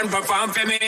[0.00, 0.78] and perform for me.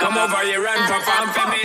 [0.00, 1.63] Come over here and perform for me.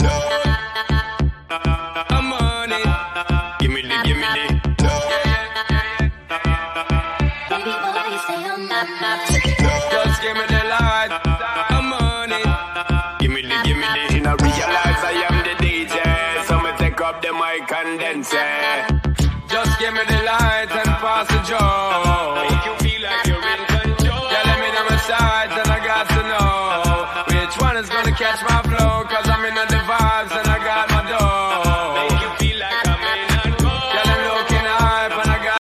[28.19, 29.05] Catch my flow.
[29.05, 31.93] Cause I'm in the vibes and I got my dough.
[31.95, 33.71] Make you feel like I'm in control.
[33.71, 35.57] Yeah, I'm looking hype and I got.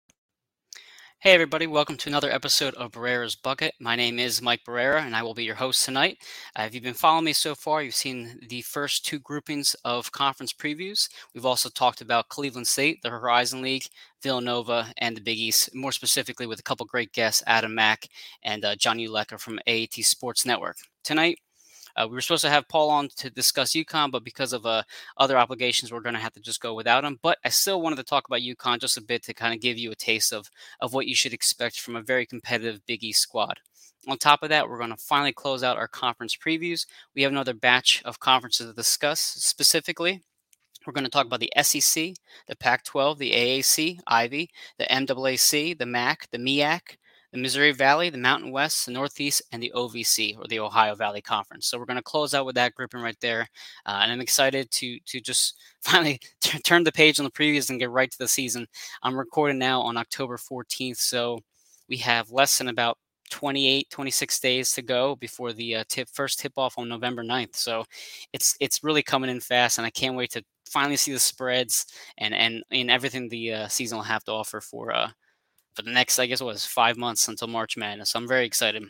[1.20, 3.72] Hey, everybody, welcome to another episode of Barrera's Bucket.
[3.80, 6.18] My name is Mike Barrera, and I will be your host tonight.
[6.54, 10.12] Uh, if you've been following me so far, you've seen the first two groupings of
[10.12, 11.08] conference previews.
[11.34, 13.86] We've also talked about Cleveland State, the Horizon League,
[14.22, 18.08] Villanova, and the Big East, more specifically with a couple great guests, Adam Mack
[18.42, 20.76] and uh, John Ulecker from AAT Sports Network.
[21.02, 21.38] Tonight,
[21.96, 24.82] uh, we were supposed to have Paul on to discuss UConn, but because of uh,
[25.16, 27.18] other obligations, we're going to have to just go without him.
[27.22, 29.78] But I still wanted to talk about UConn just a bit to kind of give
[29.78, 30.48] you a taste of
[30.80, 33.58] of what you should expect from a very competitive Big East squad.
[34.08, 36.86] On top of that, we're going to finally close out our conference previews.
[37.14, 39.20] We have another batch of conferences to discuss.
[39.20, 40.22] Specifically,
[40.84, 42.14] we're going to talk about the SEC,
[42.48, 46.96] the Pac 12, the AAC, Ivy, the MAAC, the MAC, the MEAC,
[47.32, 51.22] the Missouri Valley, the Mountain West, the Northeast, and the OVC, or the Ohio Valley
[51.22, 51.66] Conference.
[51.66, 53.48] So we're going to close out with that grouping right there.
[53.86, 57.70] Uh, and I'm excited to to just finally t- turn the page on the previews
[57.70, 58.66] and get right to the season.
[59.02, 61.40] I'm recording now on October 14th, so
[61.88, 62.98] we have less than about
[63.30, 67.56] 28 26 days to go before the uh, tip first tip off on November 9th
[67.56, 67.82] so
[68.34, 71.86] it's it's really coming in fast and I can't wait to finally see the spreads
[72.18, 75.08] and and and everything the uh, season will have to offer for uh
[75.74, 78.46] for the next I guess it was 5 months until March Madness so I'm very
[78.46, 78.84] excited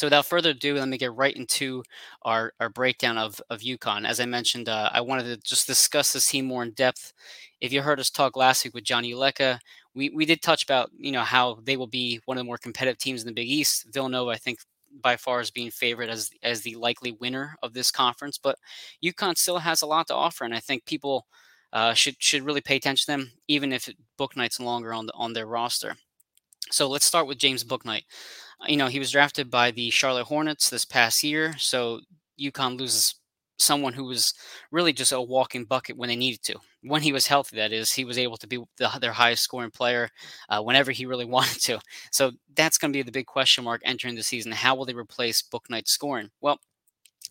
[0.00, 1.82] so without further ado, let me get right into
[2.22, 4.08] our, our breakdown of, of UConn.
[4.08, 7.12] As I mentioned, uh, I wanted to just discuss this team more in depth.
[7.60, 9.58] If you heard us talk last week with Johnny Uleka,
[9.94, 12.56] we, we did touch about you know how they will be one of the more
[12.56, 13.88] competitive teams in the Big East.
[13.92, 14.60] Villanova, I think,
[15.02, 18.56] by far is being favored as as the likely winner of this conference, but
[19.04, 21.26] UConn still has a lot to offer, and I think people
[21.72, 23.88] uh, should should really pay attention to them, even if
[24.18, 25.96] Bouknight's no longer on the, on their roster.
[26.70, 28.02] So let's start with James Book Bouknight.
[28.66, 32.00] You know, he was drafted by the Charlotte Hornets this past year, so
[32.38, 33.14] UConn loses
[33.60, 34.34] someone who was
[34.70, 36.56] really just a walking bucket when they needed to.
[36.82, 39.70] When he was healthy, that is, he was able to be the, their highest scoring
[39.70, 40.08] player
[40.48, 41.78] uh, whenever he really wanted to.
[42.10, 44.52] So that's going to be the big question mark entering the season.
[44.52, 46.30] How will they replace Book Bouknight's scoring?
[46.40, 46.58] Well,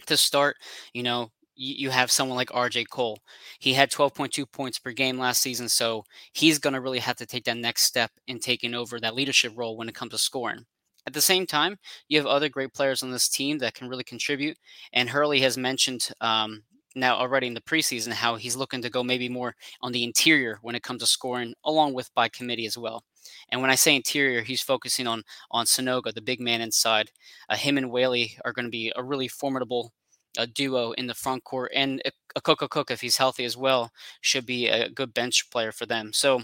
[0.05, 0.57] to start,
[0.93, 3.19] you know, you have someone like RJ Cole.
[3.59, 7.25] He had 12.2 points per game last season, so he's going to really have to
[7.25, 10.65] take that next step in taking over that leadership role when it comes to scoring.
[11.05, 11.77] At the same time,
[12.07, 14.57] you have other great players on this team that can really contribute.
[14.93, 16.63] And Hurley has mentioned um,
[16.95, 20.59] now already in the preseason how he's looking to go maybe more on the interior
[20.61, 23.03] when it comes to scoring, along with by committee as well.
[23.49, 27.11] And when I say interior, he's focusing on on Sanogo, the big man inside.
[27.49, 29.91] Uh, him and Whaley are going to be a really formidable
[30.37, 32.01] a duo in the front court, and
[32.37, 33.91] Akok Akok, if he's healthy as well,
[34.21, 36.13] should be a good bench player for them.
[36.13, 36.41] So,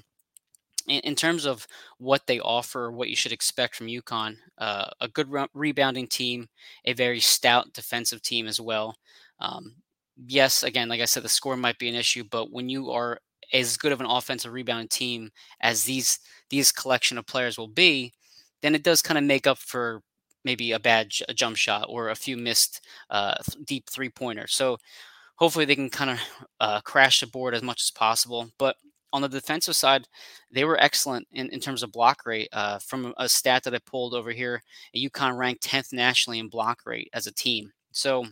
[0.88, 5.08] in, in terms of what they offer, what you should expect from UConn, uh, a
[5.08, 6.48] good re- rebounding team,
[6.86, 8.96] a very stout defensive team as well.
[9.40, 9.76] Um,
[10.28, 13.20] yes, again, like I said, the score might be an issue, but when you are
[13.54, 15.30] as good of an offensive rebounding team
[15.62, 16.20] as these
[16.50, 18.14] these collection of players will be,
[18.62, 20.02] then it does kind of make up for
[20.46, 23.36] maybe a bad jump shot or a few missed uh,
[23.66, 24.54] deep three pointers.
[24.54, 24.78] So
[25.36, 26.20] hopefully they can kind of
[26.60, 28.50] uh, crash the board as much as possible.
[28.58, 28.78] But
[29.12, 30.08] on the defensive side,
[30.52, 32.50] they were excellent in, in terms of block rate.
[32.54, 34.62] Uh, from a stat that I pulled over here,
[34.96, 37.72] UConn ranked 10th nationally in block rate as a team.
[37.92, 38.26] So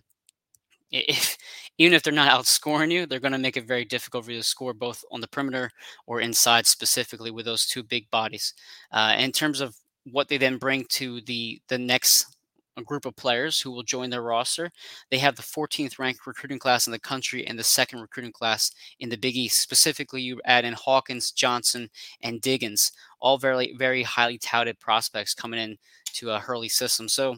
[0.91, 1.37] if
[1.77, 4.37] even if they're not outscoring you, they're going to make it very difficult for you
[4.37, 5.71] to score both on the perimeter
[6.05, 8.53] or inside, specifically with those two big bodies.
[8.91, 9.75] Uh, in terms of
[10.11, 12.37] what they then bring to the the next
[12.75, 14.71] uh, group of players who will join their roster.
[15.11, 18.71] They have the 14th ranked recruiting class in the country and the second recruiting class
[18.99, 19.61] in the Big East.
[19.61, 21.89] Specifically, you add in Hawkins, Johnson,
[22.21, 25.77] and Diggins, all very very highly touted prospects coming in
[26.13, 27.07] to a Hurley system.
[27.07, 27.37] So,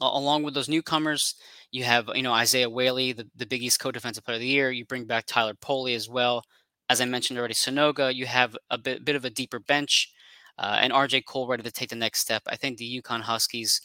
[0.00, 1.34] along with those newcomers,
[1.70, 4.70] you have you know Isaiah Whaley, the, the Big East co-defensive player of the year.
[4.70, 6.44] You bring back Tyler Polley as well.
[6.90, 8.14] As I mentioned already, Sanogo.
[8.14, 10.10] You have a bit, bit of a deeper bench
[10.58, 12.42] uh, and RJ Cole ready to take the next step.
[12.46, 13.80] I think the UConn Huskies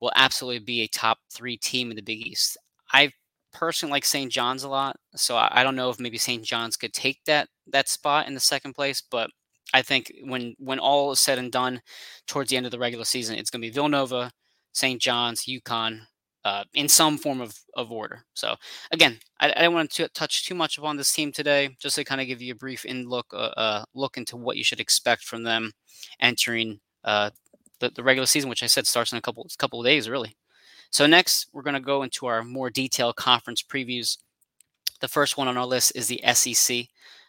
[0.00, 2.56] will absolutely be a top three team in the Big East.
[2.92, 3.10] I
[3.52, 4.30] personally like St.
[4.30, 6.44] John's a lot, so I, I don't know if maybe St.
[6.44, 9.30] John's could take that that spot in the second place, but
[9.74, 11.80] I think when when all is said and done,
[12.26, 14.30] towards the end of the regular season, it's going to be Villanova,
[14.72, 15.00] St.
[15.00, 16.00] John's, UConn,
[16.46, 18.22] uh, in some form of, of order.
[18.32, 18.54] So
[18.92, 22.04] again, I, I don't want to touch too much upon this team today, just to
[22.04, 24.78] kind of give you a brief in look uh, uh, look into what you should
[24.78, 25.72] expect from them
[26.20, 27.30] entering uh,
[27.80, 30.36] the, the regular season, which I said starts in a couple couple of days, really.
[30.90, 34.16] So next, we're going to go into our more detailed conference previews.
[35.00, 36.86] The first one on our list is the SEC.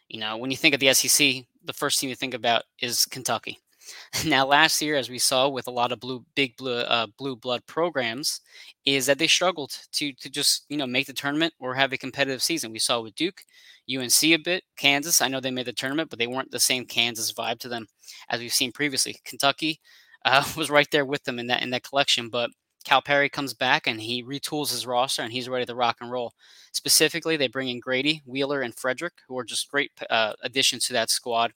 [0.09, 3.05] You know, when you think of the SEC, the first team you think about is
[3.05, 3.57] Kentucky.
[4.25, 7.35] Now, last year, as we saw with a lot of blue, big blue, uh, blue
[7.35, 8.41] blood programs,
[8.85, 11.97] is that they struggled to to just you know make the tournament or have a
[11.97, 12.71] competitive season.
[12.71, 13.41] We saw with Duke,
[13.87, 15.21] UNC a bit, Kansas.
[15.21, 17.87] I know they made the tournament, but they weren't the same Kansas vibe to them
[18.29, 19.17] as we've seen previously.
[19.25, 19.79] Kentucky
[20.25, 22.49] uh, was right there with them in that in that collection, but
[22.85, 26.33] Calipari comes back and he retools his roster and he's ready to rock and roll.
[26.71, 30.93] Specifically, they bring in Grady, Wheeler, and Frederick, who are just great uh, additions to
[30.93, 31.51] that squad.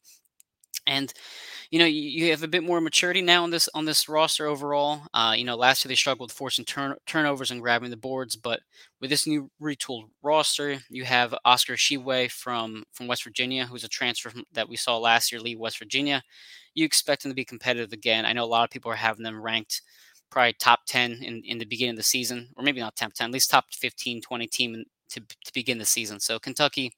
[0.88, 1.14] And
[1.70, 5.04] you know, you, have a bit more maturity now on this on this roster overall.
[5.14, 8.36] Uh, you know, last year they struggled with forcing turn, turnovers and grabbing the boards,
[8.36, 8.60] but
[9.00, 13.90] with this new retooled roster, you have Oscar Tshiebwe from from West Virginia, who's a
[13.90, 16.22] transfer from, that we saw last year leave West Virginia.
[16.74, 18.26] You expect them to be competitive again.
[18.26, 19.82] I know a lot of people are having them ranked
[20.30, 23.26] probably top 10 in, in the beginning of the season, or maybe not top 10,
[23.26, 26.20] at least top 15, 20 team to, to begin the season.
[26.20, 26.94] So Kentucky,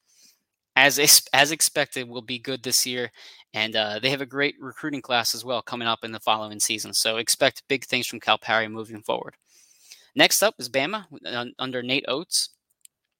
[0.76, 0.98] as
[1.32, 3.10] as expected, will be good this year,
[3.52, 6.60] and uh, they have a great recruiting class as well coming up in the following
[6.60, 6.92] season.
[6.92, 9.36] So expect big things from Calipari moving forward.
[10.16, 11.06] Next up is Bama
[11.58, 12.50] under Nate Oats.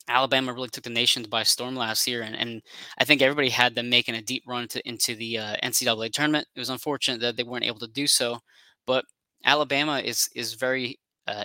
[0.07, 2.61] Alabama really took the nation by storm last year, and, and
[2.99, 6.47] I think everybody had them making a deep run to, into the uh, NCAA tournament.
[6.55, 8.41] It was unfortunate that they weren't able to do so,
[8.87, 9.05] but
[9.45, 11.45] Alabama is is very uh,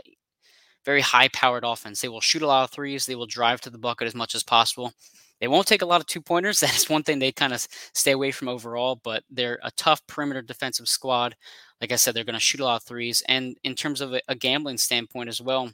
[0.85, 2.01] very high powered offense.
[2.01, 3.05] They will shoot a lot of threes.
[3.05, 4.93] They will drive to the bucket as much as possible.
[5.39, 6.59] They won't take a lot of two pointers.
[6.69, 10.05] That is one thing they kind of stay away from overall, but they're a tough
[10.07, 11.35] perimeter defensive squad.
[11.81, 13.23] Like I said, they're going to shoot a lot of threes.
[13.27, 15.71] And in terms of a, a gambling standpoint as well,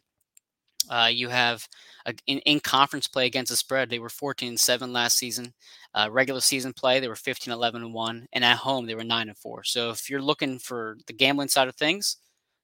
[0.90, 1.68] uh, you have
[2.06, 5.54] a, in, in, conference play against the spread, they were 14 and 7 last season.
[5.96, 8.28] Uh, regular season play, they were 15, 11 and 1.
[8.34, 9.64] And at home, they were 9 and 4.
[9.64, 12.18] So if you're looking for the gambling side of things,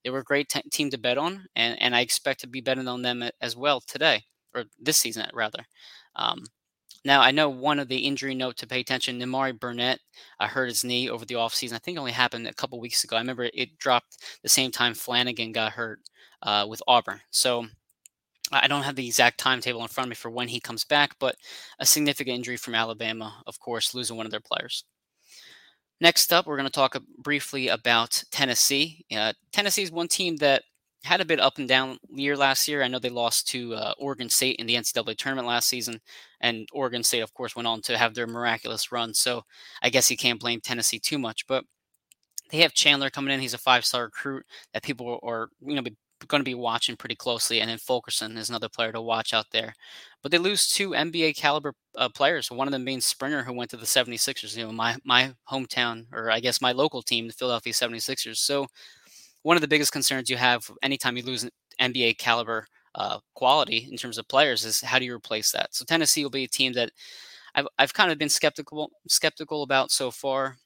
[0.04, 1.46] they were a great t- team to bet on.
[1.56, 5.28] And, and I expect to be betting on them as well today, or this season,
[5.34, 5.66] rather.
[6.16, 6.44] Um,
[7.04, 10.00] now, I know one of the injury note to pay attention, Nimari Burnett
[10.40, 11.74] uh, hurt his knee over the offseason.
[11.74, 13.16] I think it only happened a couple weeks ago.
[13.16, 16.00] I remember it dropped the same time Flanigan got hurt
[16.44, 17.22] uh, with Auburn.
[17.32, 17.66] So
[18.52, 21.16] I don't have the exact timetable in front of me for when he comes back,
[21.20, 21.36] but
[21.80, 24.84] a significant injury from Alabama, of course, losing one of their players.
[26.02, 29.06] Next up, we're going to talk briefly about Tennessee.
[29.16, 30.64] Uh, Tennessee is one team that
[31.04, 32.84] had a bit up and down year last year.
[32.84, 36.00] I know they lost to uh, Oregon State in the NCAA tournament last season,
[36.42, 39.14] and Oregon State, of course, went on to have their miraculous run.
[39.14, 39.44] So
[39.82, 41.48] I guess you can't blame Tennessee too much.
[41.48, 41.64] But
[42.52, 45.84] they have Chandler coming in; he's a five-star recruit that people are, you know,
[46.28, 47.62] going to be watching pretty closely.
[47.62, 49.74] And then Fulkerson is another player to watch out there.
[50.22, 52.52] But they lose two NBA caliber uh, players.
[52.52, 56.06] One of them being Springer, who went to the 76ers, you know, my my hometown,
[56.14, 58.38] or I guess my local team, the Philadelphia 76ers.
[58.38, 58.68] So
[59.44, 63.88] one of the biggest concerns you have anytime you lose an NBA caliber uh, quality
[63.90, 65.74] in terms of players is how do you replace that?
[65.74, 66.92] So Tennessee will be a team that
[67.56, 70.58] I've, I've kind of been skeptical skeptical about so far,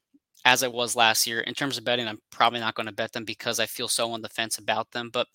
[0.44, 1.42] as I was last year.
[1.42, 4.12] In terms of betting, I'm probably not going to bet them because I feel so
[4.12, 5.10] on the fence about them.
[5.12, 5.28] But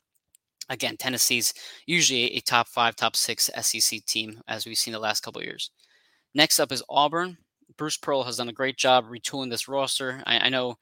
[0.68, 1.52] again, Tennessee's
[1.87, 5.70] usually a top five, top six SEC team, as we've seen the last couple years.
[6.35, 7.38] Next up is Auburn.
[7.76, 10.23] Bruce Pearl has done a great job retooling this roster.
[10.26, 10.76] I, I know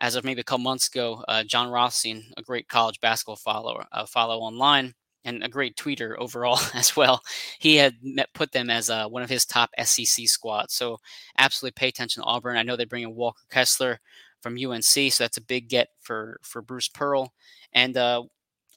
[0.00, 3.84] as of maybe a couple months ago, uh, Jon Rothstein, a great college basketball follower,
[3.92, 7.20] uh, follow online and a great tweeter overall as well.
[7.58, 10.74] He had met, put them as uh, one of his top SEC squads.
[10.74, 10.98] So
[11.38, 12.56] absolutely pay attention to Auburn.
[12.56, 14.00] I know they bring in Walker Kessler
[14.40, 17.32] from UNC, so that's a big get for for Bruce Pearl.
[17.74, 18.22] And uh,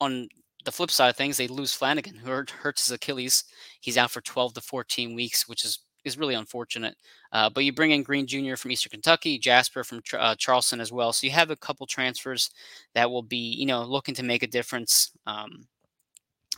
[0.01, 0.27] on
[0.65, 3.45] the flip side of things, they lose Flanigan, who hurts his Achilles.
[3.79, 6.95] He's out for 12 to 14 weeks, which is is really unfortunate.
[7.31, 8.55] Uh, but you bring in Green Jr.
[8.55, 11.13] from Eastern Kentucky, Jasper from uh, Charleston as well.
[11.13, 12.49] So you have a couple transfers
[12.93, 15.67] that will be, you know, looking to make a difference um,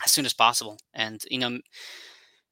[0.04, 0.78] as soon as possible.
[0.94, 1.58] And you know,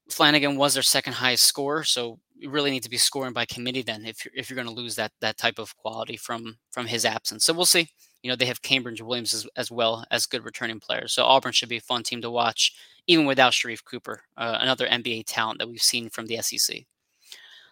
[0.09, 3.81] Flanigan was their second highest scorer, so you really need to be scoring by committee
[3.81, 6.85] then if you're, if you're going to lose that that type of quality from from
[6.85, 7.45] his absence.
[7.45, 7.89] So we'll see.
[8.23, 11.13] You know, they have Cambridge Williams as, as well as good returning players.
[11.13, 12.75] So Auburn should be a fun team to watch,
[13.07, 16.85] even without Sharife Cooper, uh, another NBA talent that we've seen from the SEC.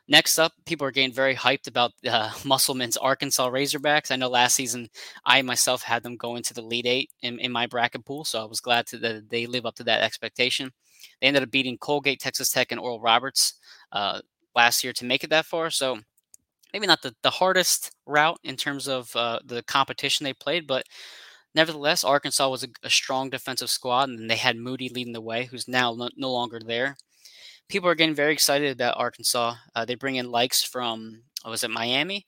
[0.07, 4.11] Next up, people are getting very hyped about uh, Musselman's Arkansas Razorbacks.
[4.11, 4.89] I know last season
[5.25, 8.41] I myself had them go into the Elite Eight in, in my bracket pool, so
[8.41, 10.71] I was glad to, that they live up to that expectation.
[11.21, 13.55] They ended up beating Colgate, Texas Tech, and Oral Roberts
[13.91, 14.21] uh,
[14.55, 15.69] last year to make it that far.
[15.69, 15.99] So
[16.73, 20.85] maybe not the, the hardest route in terms of uh, the competition they played, but
[21.55, 25.45] nevertheless, Arkansas was a, a, strong defensive squad, and they had Moody leading the way,
[25.45, 26.97] who's now no, no longer there.
[27.69, 29.55] People are getting very excited about Arkansas.
[29.75, 32.25] Uh, they bring in Lykes from, was it Miami?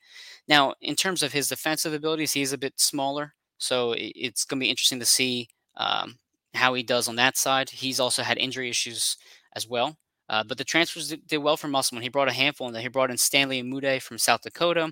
[0.47, 4.63] Now, in terms of his defensive abilities, he's a bit smaller, so it's going to
[4.63, 6.17] be interesting to see um,
[6.53, 7.69] how he does on that side.
[7.69, 9.17] He's also had injury issues
[9.55, 9.97] as well.
[10.27, 12.01] Uh, but the transfers did, did, well for Musselman.
[12.01, 12.81] He brought a handful in there.
[12.81, 14.91] He brought in Stanley Umude from South Dakota,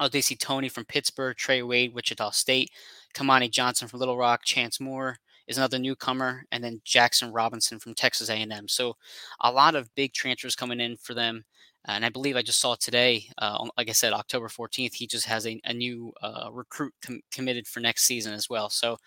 [0.00, 2.70] Au'Diese Toney from Pittsburgh, Trey Wade, Wichita State,
[3.14, 7.94] Kamani Johnson from Little Rock, Chance Moore is another newcomer, and then Jaxson Robinson from
[7.94, 8.68] Texas A&M.
[8.68, 8.96] So
[9.40, 11.44] a lot of big transfers coming in for them.
[11.84, 15.26] And I believe I just saw today, uh, like I said, October 14th, he just
[15.26, 18.70] has a, a new uh, recruit com- committed for next season as well.
[18.70, 18.98] So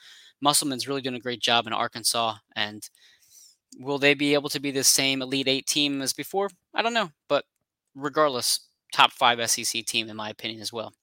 [0.41, 2.35] Musselman's really doing a great job in Arkansas.
[2.55, 2.87] And
[3.79, 6.49] will they be able to be the same Elite Eight team as before?
[6.73, 7.11] I don't know.
[7.29, 7.45] But
[7.95, 8.59] regardless,
[8.93, 10.93] top five SEC team, in my opinion, as well.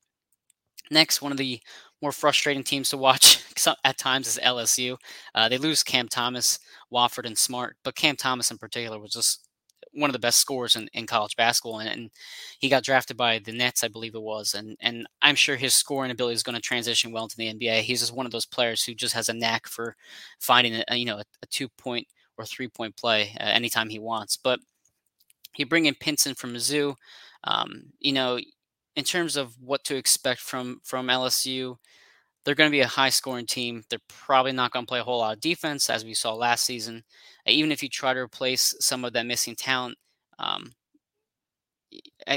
[0.91, 1.59] Next, one of the
[2.03, 3.43] more frustrating teams to watch
[3.85, 4.97] at times is LSU.
[5.35, 6.59] Uh, they lose Cam Thomas,
[6.91, 9.49] Watford, and Smart, but Cam Thomas in particular was just
[9.95, 12.11] one of the best scorers in, in college basketball, and, and,
[12.59, 15.75] he got drafted by the Nets, I believe it was, and and I'm sure his
[15.75, 17.81] scoring ability is going to transition well into the NBA.
[17.81, 19.97] He's just one of those players who just has a knack for
[20.39, 22.07] finding a, you know a, a two point
[22.39, 24.37] or three point play uh, anytime he wants.
[24.37, 24.61] But
[25.57, 26.95] you bring in Pinson from Mizzou,
[27.45, 28.39] um, you know,
[28.97, 31.77] in terms of what to expect from from LSU.
[32.45, 33.85] They're going to be a high scoring team.
[33.89, 36.65] They're probably not going to play a whole lot of defense, as we saw last
[36.65, 37.05] season
[37.47, 39.97] even if you try to replace some of that missing talent,
[40.39, 40.73] um,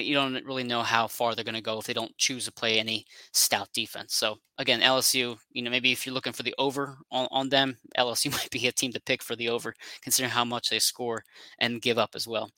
[0.02, 2.52] you don't really know how far they're going to go if they don't choose to
[2.52, 4.14] play any stout defense.
[4.14, 7.78] So again, LSU, you know, maybe if you're looking for the over on, on them,
[7.98, 11.24] LSU might be a team to pick for the over, considering how much they score
[11.60, 12.50] and give up as well.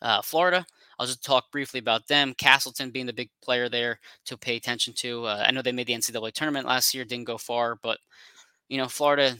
[0.00, 0.64] Uh, Florida,
[0.98, 2.34] I'll just talk briefly about them.
[2.34, 5.26] Castleton being the big player there to pay attention to.
[5.26, 7.98] Uh, I know they made the NCAA tournament last year, didn't go far, but
[8.68, 9.36] you know, Florida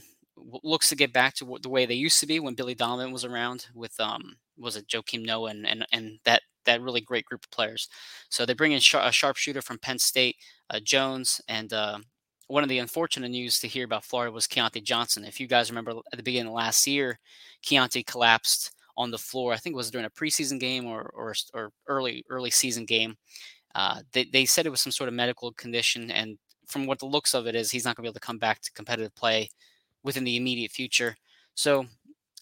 [0.63, 3.25] looks to get back to the way they used to be when Billy Donovan was
[3.25, 7.43] around with um was it Joakim Noah and and, and that that really great group
[7.43, 7.87] of players.
[8.29, 10.35] So they bring in a sharpshooter from Penn State,
[10.69, 11.99] uh, Jones, and uh,
[12.47, 15.23] one of the unfortunate news to hear about Florida was Keyontae Johnson.
[15.23, 17.19] If you guys remember at the beginning of last year,
[17.65, 19.53] Keyontae collapsed on the floor.
[19.53, 23.15] I think it was during a preseason game or or, or early early season game.
[23.73, 26.37] Uh, they, they said it was some sort of medical condition, and
[26.67, 28.37] from what the looks of it is, he's not going to be able to come
[28.37, 29.49] back to competitive play
[30.03, 31.15] within the immediate future.
[31.55, 31.85] So,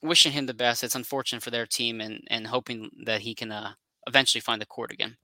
[0.01, 0.83] wishing him the best.
[0.83, 3.73] It's unfortunate for their team, and and hoping that he can uh,
[4.07, 5.15] eventually find the court again.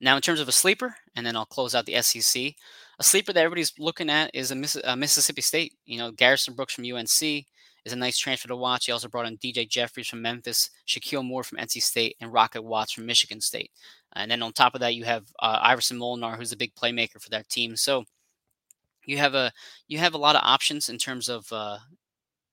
[0.00, 2.54] Now, in terms of a sleeper, and then I'll close out the SEC.
[2.98, 5.72] A sleeper that everybody's looking at is a, Miss, a Mississippi State.
[5.86, 7.46] You know, Garrison Brooks from UNC
[7.84, 8.86] is a nice transfer to watch.
[8.86, 12.62] He also brought in DJ Jeffries from Memphis, Shakeel Moore from NC State, and Rocket
[12.62, 13.70] Watts from Michigan State.
[14.14, 17.20] And then on top of that, you have uh, Iverson Molinar, who's a big playmaker
[17.20, 17.76] for that team.
[17.76, 18.04] So
[19.06, 19.52] you have a
[19.88, 21.78] you have a lot of options in terms of uh,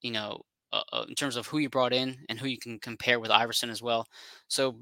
[0.01, 0.41] you know
[0.73, 3.31] uh, uh, in terms of who you brought in and who you can compare with
[3.31, 4.07] Iverson as well.
[4.47, 4.77] So,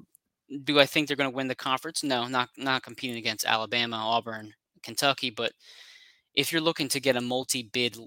[0.64, 2.04] do I think they're going to win the conference?
[2.04, 4.54] No, not not competing against Alabama, Auburn,
[4.84, 5.30] Kentucky.
[5.30, 5.52] But
[6.36, 7.98] if you're looking to get a multi-bid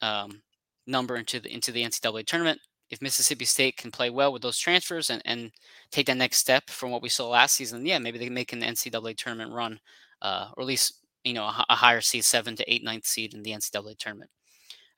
[0.00, 0.42] um,
[0.86, 2.60] number into the into the NCAA tournament,
[2.90, 5.52] if Mississippi State can play well with those transfers and, and
[5.90, 8.52] take that next step from what we saw last season, yeah, maybe they can make
[8.52, 9.78] an NCAA tournament run,
[10.22, 13.34] uh, or at least you know a, a higher seed, seven to eight, ninth seed
[13.34, 14.30] in the NCAA tournament.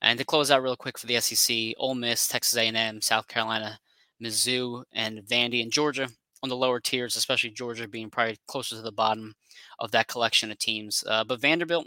[0.00, 3.78] And to close out real quick for the SEC, Ole Miss, Texas A&M, South Carolina,
[4.22, 6.08] Mizzou, and Vandy and Georgia
[6.42, 9.34] on the lower tiers, especially Georgia being probably closer to the bottom
[9.78, 11.04] of that collection of teams.
[11.06, 11.86] Uh, but Vanderbilt,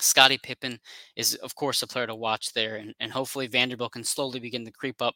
[0.00, 0.78] Scottie Pippen
[1.16, 4.64] is, of course, a player to watch there, and, and hopefully Vanderbilt can slowly begin
[4.64, 5.14] to creep up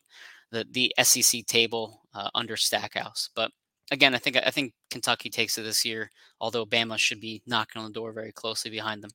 [0.51, 3.31] the the SEC table uh, under Stackhouse.
[3.35, 3.51] But
[3.91, 7.81] again, I think I think Kentucky takes it this year, although Bama should be knocking
[7.81, 9.11] on the door very closely behind them.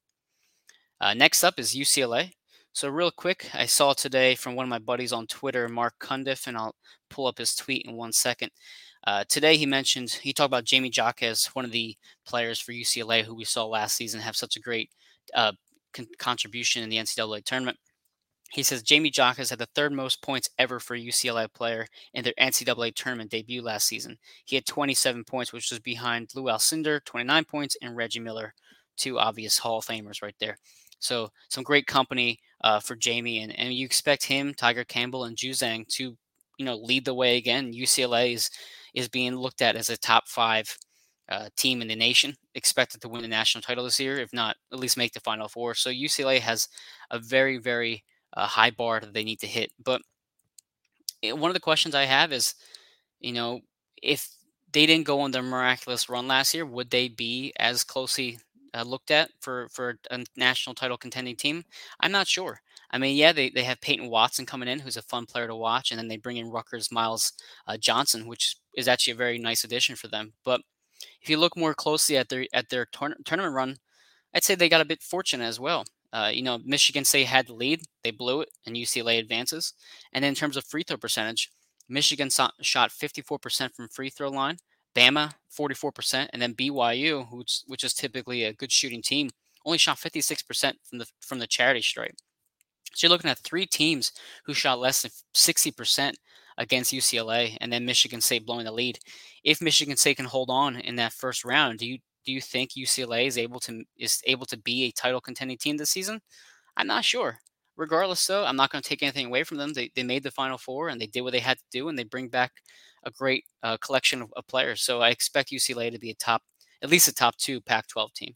[1.01, 2.31] Uh, next up is UCLA.
[2.75, 6.47] So real quick, I saw today from one of my buddies on Twitter, Mark Cundiff,
[6.47, 6.75] and I'll
[7.09, 8.49] pull up his tweet in one second.
[9.05, 13.23] Uh, today he mentioned he talked about Jaime Jaquez, one of the players for UCLA
[13.23, 14.89] who we saw last season have such a great
[15.33, 15.53] uh,
[15.93, 17.77] con- contribution in the NCAA tournament.
[18.51, 22.23] He says Jaime Jaquez had the third most points ever for a UCLA player in
[22.23, 24.17] their NCAA tournament debut last season.
[24.45, 28.53] He had 27 points, which was behind Lou Alcindor, 29 points, and Reggie Miller,
[28.95, 30.57] two obvious Hall of Famers right there.
[30.99, 35.35] So some great company uh, for Jaime, and, and you expect him, Tiger Campbell, and
[35.35, 36.15] Juzang to
[36.59, 37.73] you know lead the way again.
[37.73, 38.49] UCLA is
[38.93, 40.77] is being looked at as a top five
[41.29, 44.55] uh, team in the nation, expected to win the national title this year, if not
[44.71, 45.73] at least make the Final Four.
[45.73, 46.67] So UCLA has
[47.11, 48.03] a very very
[48.33, 49.71] a high bar that they need to hit.
[49.83, 50.01] But
[51.21, 52.55] eh, one of the questions I have is,
[53.19, 53.61] you know,
[54.01, 54.27] if
[54.71, 58.39] they didn't go on their miraculous run last year, would they be as closely
[58.73, 61.63] uh, looked at for for a national title contending team?
[61.99, 62.59] I'm not sure.
[62.91, 65.55] I mean, yeah, they, they have Peyton Watson coming in, who's a fun player to
[65.55, 67.33] watch, and then they bring in Rutgers Myles
[67.67, 70.33] uh, Johnson, which is actually a very nice addition for them.
[70.45, 70.61] But
[71.21, 73.77] if you look more closely at their at their tour- tournament run,
[74.33, 75.85] I'd say they got a bit fortunate as well.
[76.11, 79.73] Uh, you know, Michigan State had the lead, they blew it, and UCLA advances.
[80.13, 81.49] And in terms of free throw percentage,
[81.89, 84.57] Michigan shot 54% from free throw line,
[84.95, 89.31] Bama 44%, and then BYU, which which is typically a good shooting team,
[89.65, 92.15] only shot 56% from the from the charity stripe.
[92.93, 94.11] So you're looking at three teams
[94.45, 96.13] who shot less than 60%
[96.57, 98.99] against UCLA, and then Michigan State blowing the lead.
[99.43, 102.71] If Michigan State can hold on in that first round, do you do you think
[102.71, 106.21] UCLA is able to is able to be a title contending team this season?
[106.77, 107.39] I'm not sure.
[107.75, 109.73] Regardless, though, I'm not going to take anything away from them.
[109.73, 111.97] They, they made the Final Four and they did what they had to do, and
[111.97, 112.51] they bring back
[113.03, 114.81] a great uh, collection of, of players.
[114.83, 116.41] So I expect UCLA to be a top,
[116.81, 118.35] at least a top two Pac-12 team.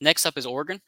[0.00, 0.80] Next up is Oregon.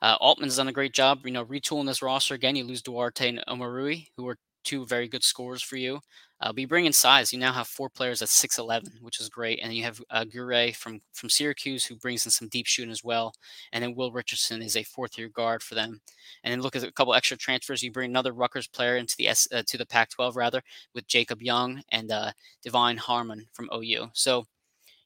[0.00, 2.56] Uh, Altman's done a great job, you know, retooling this roster again.
[2.56, 6.00] You lose Duarte and Omoruyi, who are two very good scores for you.
[6.40, 7.32] Uh, but you bring in size.
[7.32, 9.60] You now have four players at 6'11, which is great.
[9.62, 13.04] And you have uh, Guerrier from, from Syracuse, who brings in some deep shooting as
[13.04, 13.32] well.
[13.72, 16.00] And then Will Richardson is a fourth year guard for them.
[16.42, 17.82] And then look at a couple extra transfers.
[17.82, 20.62] You bring another Rutgers player into the S, uh, to the Pac 12, rather,
[20.94, 22.32] with Jacob Young and uh,
[22.66, 24.08] De'Vion Harmon from OU.
[24.12, 24.44] So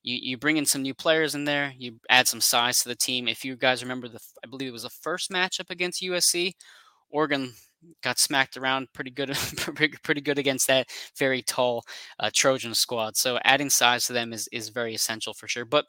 [0.02, 1.74] you, you bring in some new players in there.
[1.76, 3.28] You add some size to the team.
[3.28, 6.52] If you guys remember, the I believe it was the first matchup against USC,
[7.10, 7.52] Oregon
[8.02, 9.30] got smacked around pretty good,
[10.02, 11.84] pretty good against that very tall
[12.18, 13.16] uh, Trojan squad.
[13.16, 15.64] So adding size to them is is very essential for sure.
[15.64, 15.86] But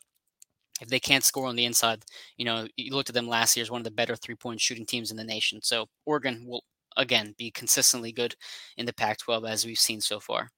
[0.82, 2.04] if they can't score on the inside,
[2.38, 4.62] you know, you looked at them last year as one of the better three point
[4.62, 5.60] shooting teams in the nation.
[5.62, 6.64] So Oregon will
[6.98, 8.36] again be consistently good
[8.78, 10.50] in the Pac-12 as we've seen so far.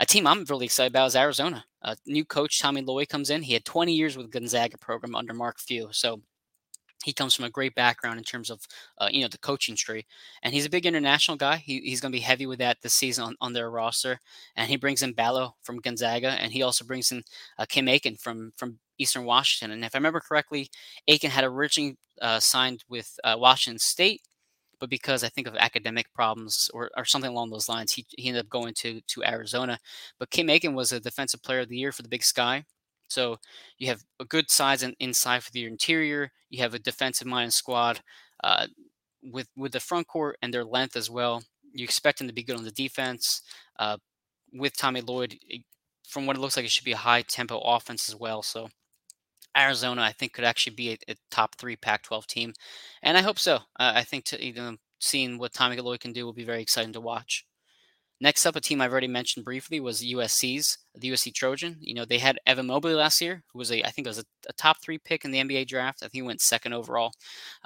[0.00, 1.64] A team I'm really excited about is Arizona.
[1.82, 3.42] A new coach Tommy Lloyd comes in.
[3.42, 6.22] He had 20 years with Gonzaga program under Mark Few, so
[7.04, 8.66] he comes from a great background in terms of
[8.98, 10.04] uh, you know the coaching tree
[10.42, 12.94] and he's a big international guy he, he's going to be heavy with that this
[12.94, 14.18] season on, on, their roster
[14.56, 17.22] and he brings in Ballo from gonzaga and he also brings in
[17.58, 20.68] uh, kim aiken from from eastern washington and if i remember correctly
[21.06, 24.22] aiken had originally uh, signed with uh, washington state
[24.80, 28.28] but because I think of academic problems or, or something along those lines, he, he
[28.28, 29.78] ended up going to to Arizona.
[30.18, 32.64] But Kim Aiken was a defensive player of the year for the Big Sky,
[33.08, 33.38] so
[33.78, 36.30] you have a good size and inside for the interior.
[36.50, 38.00] You have a defensive minded squad
[38.44, 38.66] uh,
[39.22, 41.42] with with the front court and their length as well.
[41.72, 43.42] You expect them to be good on the defense.
[43.78, 43.98] Uh,
[44.52, 45.38] with Tommy Lloyd,
[46.08, 48.42] from what it looks like, it should be a high tempo offense as well.
[48.42, 48.68] So
[49.56, 52.54] Arizona, I think, could actually be a, a top three Pac-12 team,
[53.02, 53.56] and I hope so.
[53.78, 56.92] Uh, I think to, know, seeing what Tommy Lloyd can do will be very exciting
[56.94, 57.44] to watch.
[58.20, 61.76] Next up, a team I've already mentioned briefly was USC's, the USC Trojan.
[61.80, 64.18] You know, they had Evan Mobley last year, who was a, I think it was
[64.18, 66.02] a, a top three pick in the NBA draft.
[66.02, 67.12] I think he went second overall.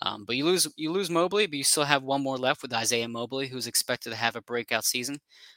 [0.01, 2.75] Um, but you lose, you lose Mobley, but you still have one more left with
[2.75, 5.17] Isaiah Mobley, who's expected to have a breakout season.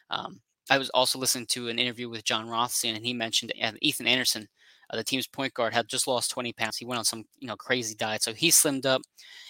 [0.09, 4.07] Um, I was also listening to an interview with Jon Rothstein, and he mentioned Ethan
[4.07, 4.47] Anderson,
[4.89, 6.77] uh, the team's point guard, had just lost 20 pounds.
[6.77, 9.01] He went on some, you know, crazy diet, so he slimmed up.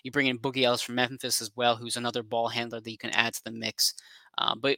[0.03, 2.97] You bring in Boogie Ellis from Memphis as well, who's another ball handler that you
[2.97, 3.93] can add to the mix.
[4.37, 4.77] Uh, but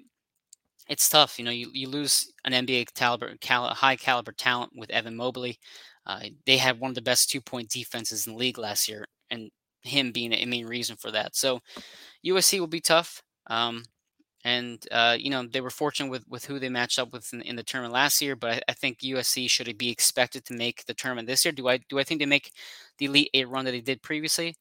[0.90, 1.38] it's tough.
[1.38, 5.60] You know, you, you lose an NBA caliber, cal- high caliber talent with Evan Mobley.
[6.06, 9.06] Uh, they had one of the best two point defenses in the league last year,
[9.30, 11.36] and him being a main reason for that.
[11.36, 11.60] So
[12.26, 13.22] USC will be tough.
[13.48, 13.84] Um,
[14.44, 17.42] and uh, you know they were fortunate with, with who they matched up with in,
[17.42, 20.86] in the tournament last year, but I, I, think USC should be expected to make
[20.86, 21.52] the tournament this year.
[21.52, 22.52] Do I do I think they make
[22.98, 24.56] the Elite Eight run that they did previously?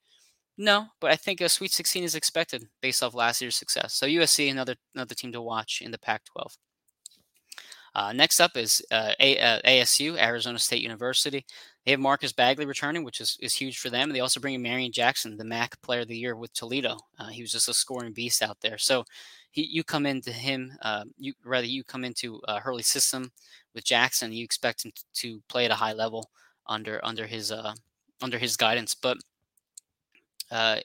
[0.58, 3.94] No, but I think a Sweet 16 is expected based off last year's success.
[3.94, 6.56] So USC, another another team to watch in the Pac-12.
[7.94, 11.46] Uh, next up is uh, a, uh, ASU, Arizona State University.
[11.84, 14.10] They have Marcus Bagley returning, which is, is huge for them.
[14.10, 16.98] They also bring in Marreon Jackson, the MAC Player of the Year with Toledo.
[17.18, 18.76] Uh, he was just a scoring beast out there.
[18.76, 19.04] So
[19.50, 23.32] he, you come into him, uh, you rather you come into uh, Hurley's system
[23.74, 24.30] with Jackson.
[24.30, 26.28] You expect him to play at a high level
[26.66, 27.50] under under his
[28.20, 29.16] under his guidance, but
[30.50, 30.78] uh,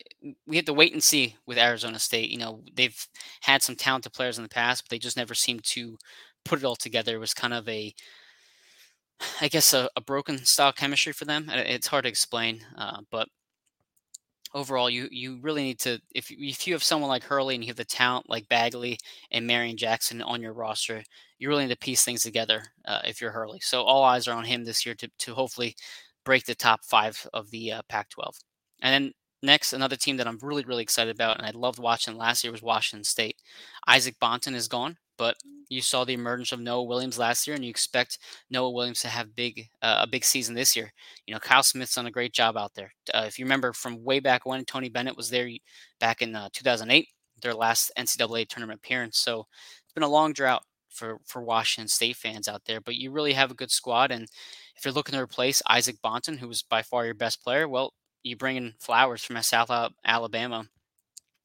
[0.48, 2.30] we have to wait and see with Arizona State.
[2.30, 3.08] You know, they've
[3.42, 5.98] had some talented players in the past, but they just never seem to
[6.46, 7.16] put it all together.
[7.16, 7.94] It was kind of a,
[9.40, 11.48] I guess, a, a broken style chemistry for them.
[11.50, 13.28] It's hard to explain, uh, but
[14.54, 17.70] overall, you you really need to if if you have someone like Hurley and you
[17.70, 18.98] have the talent like Bagley
[19.32, 21.04] and Marreon Jackson on your roster,
[21.40, 23.60] you really need to piece things together uh, if you're Hurley.
[23.62, 25.76] So all eyes are on him this year to to hopefully
[26.26, 28.40] break the top five of the uh, Pac-12.
[28.82, 32.16] And then Next, another team that I'm really, really excited about, and I loved watching
[32.16, 33.38] last year was Washington State.
[33.88, 35.36] Isaac Bonton is gone, but
[35.68, 38.20] you saw the emergence of Noah Williams last year, and you expect
[38.52, 40.94] Noah Williams to have big uh, a big season this year.
[41.26, 42.94] You know, Kyle Smith's done a great job out there.
[43.14, 45.50] Uh, if you remember from way back when Tony Bennett was there
[46.00, 47.08] back in uh, 2008,
[47.42, 49.18] their last NCAA tournament appearance.
[49.18, 49.48] So
[49.84, 53.34] it's been a long drought for for Washington State fans out there, but you really
[53.34, 54.12] have a good squad.
[54.12, 54.28] And
[54.76, 57.94] if you're looking to replace Isaac Bonton, who was by far your best player, well,
[58.24, 59.72] you bring in Flowers from South
[60.06, 60.66] Alabama,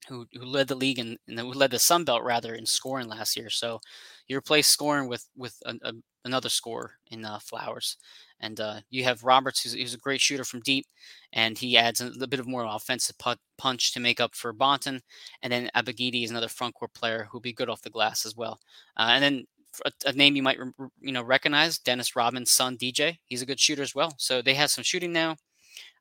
[0.08, 3.36] who who led the league and who led the Sun Belt rather in scoring last
[3.36, 3.50] year.
[3.50, 3.80] So
[4.28, 5.92] you replace scoring with with a, a,
[6.24, 7.96] another scorer in uh, Flowers,
[8.40, 10.86] and uh, you have Roberts, who's, who's, a great shooter from deep,
[11.32, 13.16] and he adds a, a bit of more offensive
[13.58, 15.00] punch to make up for Bonton.
[15.42, 18.36] And then Abogidi is another front court player who'll be good off the glass as
[18.36, 18.60] well.
[18.96, 19.46] Uh, and then
[19.84, 20.58] a, a, name you might
[21.00, 23.18] you know recognize, Dennis Rodman's son, DJ.
[23.24, 24.14] He's a good shooter as well.
[24.18, 25.36] So they have some shooting now.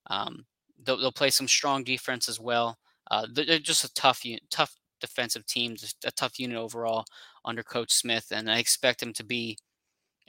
[0.08, 0.46] Um,
[0.84, 2.78] they'll, they'll, play some strong defense as well.
[3.12, 7.06] Uh, they're just a tough, tough defensive team, just a tough unit overall
[7.44, 9.58] under Coach Smith, and I expect him to be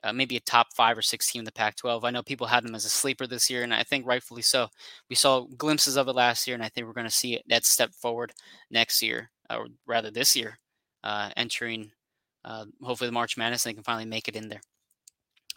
[0.04, 2.04] uh, maybe a top five or six team in the Pac-12.
[2.04, 4.68] I know people had them as a sleeper this year, and I think rightfully so.
[5.08, 7.64] We saw glimpses of it last year, and I think we're going to see that
[7.64, 8.32] step forward
[8.70, 10.58] next year, or rather this year,
[11.02, 11.90] uh, entering
[12.44, 14.60] uh, hopefully the March Madness, and they can finally make it in there.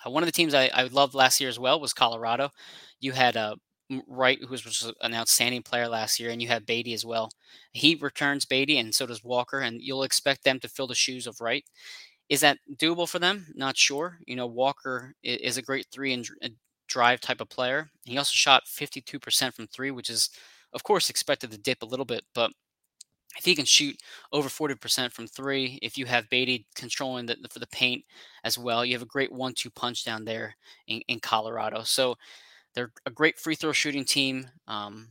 [0.06, 2.50] Uh, one of the teams I, I loved last year as well was Colorado.
[3.00, 3.56] You had uh,
[4.08, 7.32] Wright, who was, an outstanding player last year, and you have Battey as well.
[7.72, 11.26] He returns Battey, and so does Walker, and you'll expect them to fill the shoes
[11.26, 11.66] of Wright.
[12.30, 13.48] Is that doable for them?
[13.56, 14.20] Not sure.
[14.28, 16.50] You know, Walker is a great three and uh,
[16.88, 17.90] drive type of player.
[18.06, 20.30] He also shot 52% from three, which is,
[20.74, 22.52] of course, expected to dip a little bit, but
[23.38, 23.96] if he can shoot
[24.34, 28.04] over 40% from three, if you have Battey controlling the, for the paint
[28.44, 30.56] as well, you have a great one-two punch down there
[30.88, 31.84] in, in Colorado.
[31.84, 32.16] So
[32.76, 34.48] they're a great free throw shooting team.
[34.68, 35.10] Um,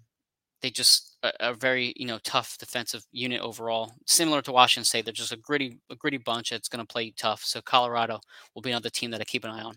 [0.60, 5.04] they just a, a, very you know tough defensive unit overall, similar to Washington State.
[5.04, 7.42] They're just a gritty a gritty bunch that's going to play tough.
[7.44, 8.20] So Colorado
[8.54, 9.76] will be another team that I keep an eye on.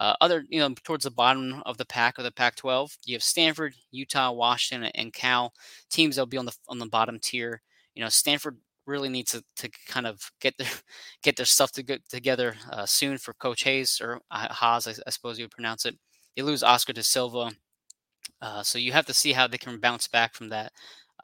[0.00, 3.22] Uh, other you know towards the bottom of the pack of the Pac-12, you have
[3.22, 5.52] Stanford, Utah, Washington, and Cal
[5.90, 7.60] teams that'll be on the on the bottom tier.
[7.94, 10.68] You know Stanford really needs to, to kind of get their
[11.22, 15.02] get their stuff to get together uh, soon for Coach Hayes or uh, Haase, I,
[15.06, 15.96] I suppose you would pronounce it.
[16.36, 17.52] They lose Oscar da Silva.
[18.40, 20.72] Uh, so you have to see how they can bounce back from that.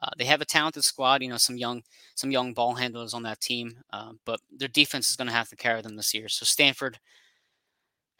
[0.01, 1.81] Uh, they have a talented squad, you know, some young,
[2.15, 5.49] some young ball handlers on that team, uh, but their defense is going to have
[5.49, 6.29] to carry them this year.
[6.29, 6.99] So Stanford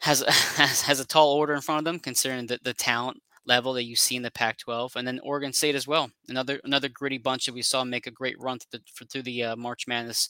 [0.00, 0.20] has,
[0.56, 3.84] has has a tall order in front of them, considering the, the talent level that
[3.84, 6.10] you see in the Pac-12, and then Oregon State as well.
[6.28, 9.44] Another another gritty bunch that we saw make a great run through the, through the
[9.44, 10.28] uh, March Madness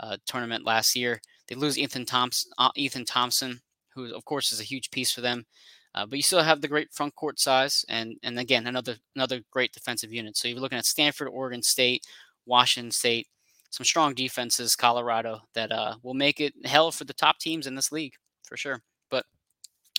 [0.00, 1.20] uh, tournament last year.
[1.48, 3.60] They lose Ethan Thompson, uh, Ethan Thompson,
[3.94, 5.46] who of course is a huge piece for them.
[5.94, 9.40] Uh, but you still have the great front court size, and and again another another
[9.50, 10.36] great defensive unit.
[10.36, 12.06] So you're looking at Stanford, Oregon State,
[12.46, 13.26] Washington State,
[13.70, 17.74] some strong defenses, Colorado that uh, will make it hell for the top teams in
[17.74, 18.82] this league for sure.
[19.10, 19.24] But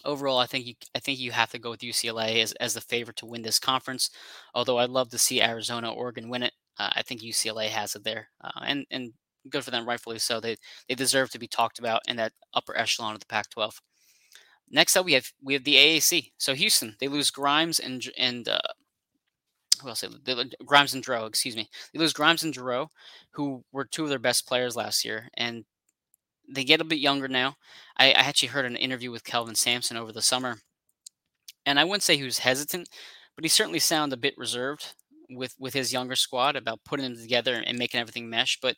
[0.06, 2.82] overall, I think you I think you have to go with UCLA as as the
[2.82, 4.10] favorite to win this conference.
[4.54, 6.54] Although I'd love to see Arizona, Oregon win it.
[6.80, 9.14] Uh, I think UCLA has it there, uh, and and
[9.50, 10.40] good for them, rightfully so.
[10.40, 10.56] They
[10.88, 13.80] they deserve to be talked about in that upper echelon of the Pac-12.
[14.70, 16.32] Next up, we have we have the AAC.
[16.38, 18.60] So Houston, they lose Grimes and and uh,
[19.82, 20.04] who else?
[20.24, 21.70] They, Grimes and Dro, excuse me.
[21.94, 22.90] They lose Grimes and Dro,
[23.32, 25.66] who were two of their best players last year, and
[26.50, 27.56] they get a bit younger now.
[27.98, 30.58] I, I actually heard an interview with Kelvin Sampson over the summer,
[31.66, 32.90] and I wouldn't say he was hesitant,
[33.36, 34.94] but he certainly sounded a bit reserved
[35.30, 38.60] with with his younger squad about putting them together and making everything mesh.
[38.62, 38.76] But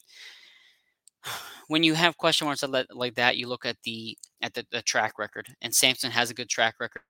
[1.68, 5.18] when you have question marks like that, you look at the at the, the track
[5.18, 7.02] record, and Sampson has a good track record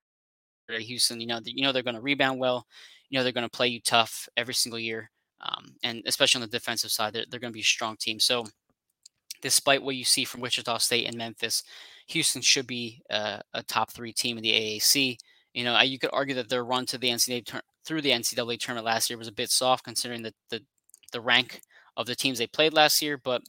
[0.70, 1.20] at Houston.
[1.20, 2.66] You know, you know they're going to rebound well.
[3.08, 6.48] You know they're going to play you tough every single year, um, and especially on
[6.48, 8.18] the defensive side, they're, they're going to be a strong team.
[8.18, 8.44] So,
[9.42, 11.62] despite what you see from Wichita State and Memphis,
[12.08, 15.16] Houston should be uh, a top three team in the AAC.
[15.54, 18.86] You know, you could argue that their run to the NCAA through the NCAA tournament
[18.86, 20.62] last year was a bit soft, considering the the,
[21.12, 21.60] the rank
[21.96, 23.42] of the teams they played last year, but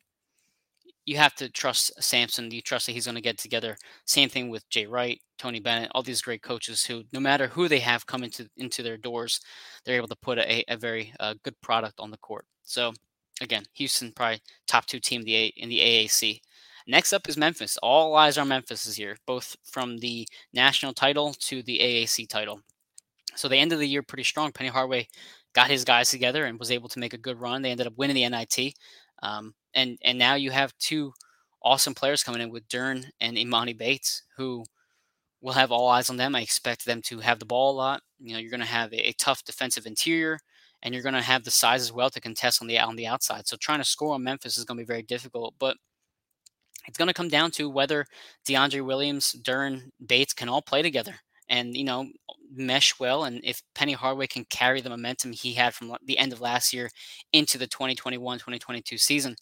[1.07, 2.51] you have to trust Sampson.
[2.51, 3.77] You trust that he's going to get together.
[4.05, 7.69] Same thing with Jay Wright, Tony Bennett, all these great coaches who, no matter who
[7.69, 9.39] they have come into into their doors,
[9.85, 12.45] they're able to put a, a very uh, good product on the court.
[12.63, 12.91] So
[13.39, 16.41] again, Houston probably top two team in the, in the AAC.
[16.87, 17.77] Next up is Memphis.
[17.81, 22.59] All eyes on Memphis this year, both from the national title to the AAC title.
[23.35, 24.51] So they ended the year pretty strong.
[24.51, 25.07] Penny Hardaway
[25.53, 27.61] got his guys together and was able to make a good run.
[27.61, 28.73] They ended up winning the NIT.
[29.23, 31.13] Um, and and now you have two
[31.63, 34.65] awesome players coming in with Duren and Emoni Bates, who
[35.41, 36.35] will have all eyes on them.
[36.35, 38.01] I expect them to have the ball a lot.
[38.19, 40.39] You know, you're going to have a, a, tough defensive interior,
[40.81, 43.07] and you're going to have the size as well to contest on the on the
[43.07, 43.47] outside.
[43.47, 45.53] So trying to score on Memphis is going to be very difficult.
[45.59, 45.77] But
[46.87, 48.05] it's going to come down to whether
[48.47, 51.15] DeAndre Williams, Duren, Bates can all play together
[51.49, 52.07] and you know
[52.53, 53.25] mesh well.
[53.25, 56.73] And if Penny Hardaway can carry the momentum he had from the end of last
[56.73, 56.89] year
[57.33, 59.35] into the 2021-2022 season,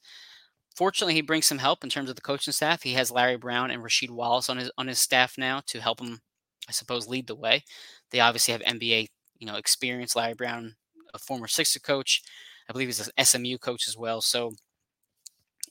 [0.75, 2.83] fortunately he brings some help in terms of the coaching staff.
[2.83, 5.99] He has Larry Brown and Rasheed Wallace on his on his staff now to help
[5.99, 6.19] him,
[6.67, 7.63] I suppose, lead the way.
[8.11, 9.07] They obviously have NBA
[9.39, 10.15] you know experience.
[10.15, 10.75] Larry Brown,
[11.13, 12.21] a former Sixer coach,
[12.69, 14.21] I believe he's an SMU coach as well.
[14.21, 14.51] So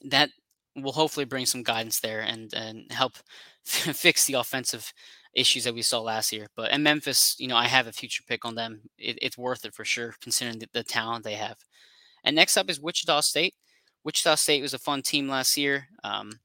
[0.03, 0.29] that
[0.75, 3.13] will hopefully bring some guidance there and and help
[3.65, 4.91] fix the offensive
[5.35, 6.47] issues that we saw last year.
[6.55, 8.81] But in Memphis, you know, I have a future pick on them.
[8.97, 11.57] It, it's worth it for sure, considering the, the, talent they have.
[12.23, 13.53] And next up is Wichita State.
[14.03, 15.87] Wichita State was a fun team last year.
[16.03, 16.39] Um,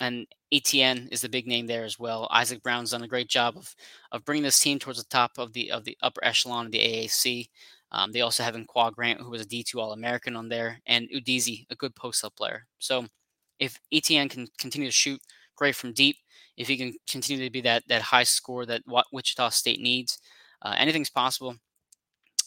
[0.00, 2.26] and Etienne is the big name there as well.
[2.30, 3.74] Isaac Brown's done a great job of
[4.12, 6.78] of bringing this team towards the top of the of the upper echelon of the
[6.78, 7.48] AAC.
[7.92, 10.80] Um, they also have in Qua Grant, who was a D2 All American on there,
[10.86, 12.66] and Udeze, a good post up player.
[12.78, 13.06] So
[13.58, 15.20] if Etienne can continue to shoot
[15.56, 16.16] great from deep,
[16.60, 20.18] if he can continue to be that that high score that Wichita State needs,
[20.60, 21.56] uh, anything's possible.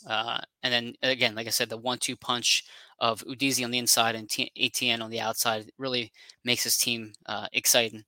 [0.07, 2.63] Uh, and then again, like I said, the one-two punch
[2.99, 6.11] of Udeze on the inside and T- Etienne on the outside really
[6.43, 8.03] makes his team uh, exciting.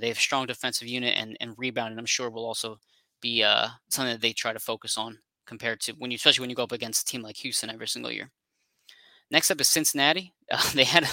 [0.00, 2.78] They have a strong defensive unit and, and rebound, and I'm sure will also
[3.20, 6.50] be uh, something that they try to focus on compared to when you, especially when
[6.50, 8.30] you go up against a team like Houston every single year.
[9.30, 10.32] Next up is Cincinnati.
[10.50, 11.08] Uh, they had a,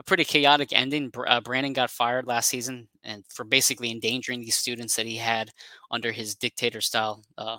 [0.00, 1.08] a, pretty chaotic ending.
[1.28, 5.52] Uh, Brannen got fired last season and for basically endangering these students that he had
[5.92, 7.58] under his dictator style, uh,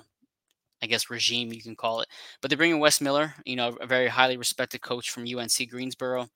[0.81, 2.09] I guess, regime, you can call it.
[2.41, 5.69] But they bring in Wes Miller, you know, a very highly respected coach from UNC
[5.69, 6.27] Greensboro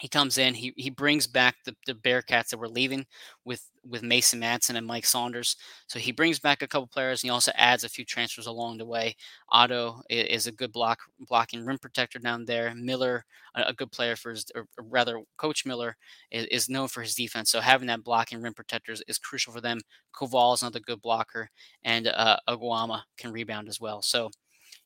[0.00, 3.06] he comes in, he he brings back the, the Bearcats that were leaving
[3.44, 5.56] with with Mason Madsen and Mike Saunders.
[5.86, 8.76] So he brings back a couple players and he also adds a few transfers along
[8.76, 9.16] the way.
[9.50, 12.74] Otto is a good block blocking rim protector down there.
[12.74, 15.96] Miller, a, good player for his, or rather, Coach Miller
[16.30, 17.50] is, is, known for his defense.
[17.50, 19.80] So having that blocking rim protectors is crucial for them.
[20.14, 21.48] Koval is another good blocker,
[21.84, 24.02] and uh, Oguama can rebound as well.
[24.02, 24.30] So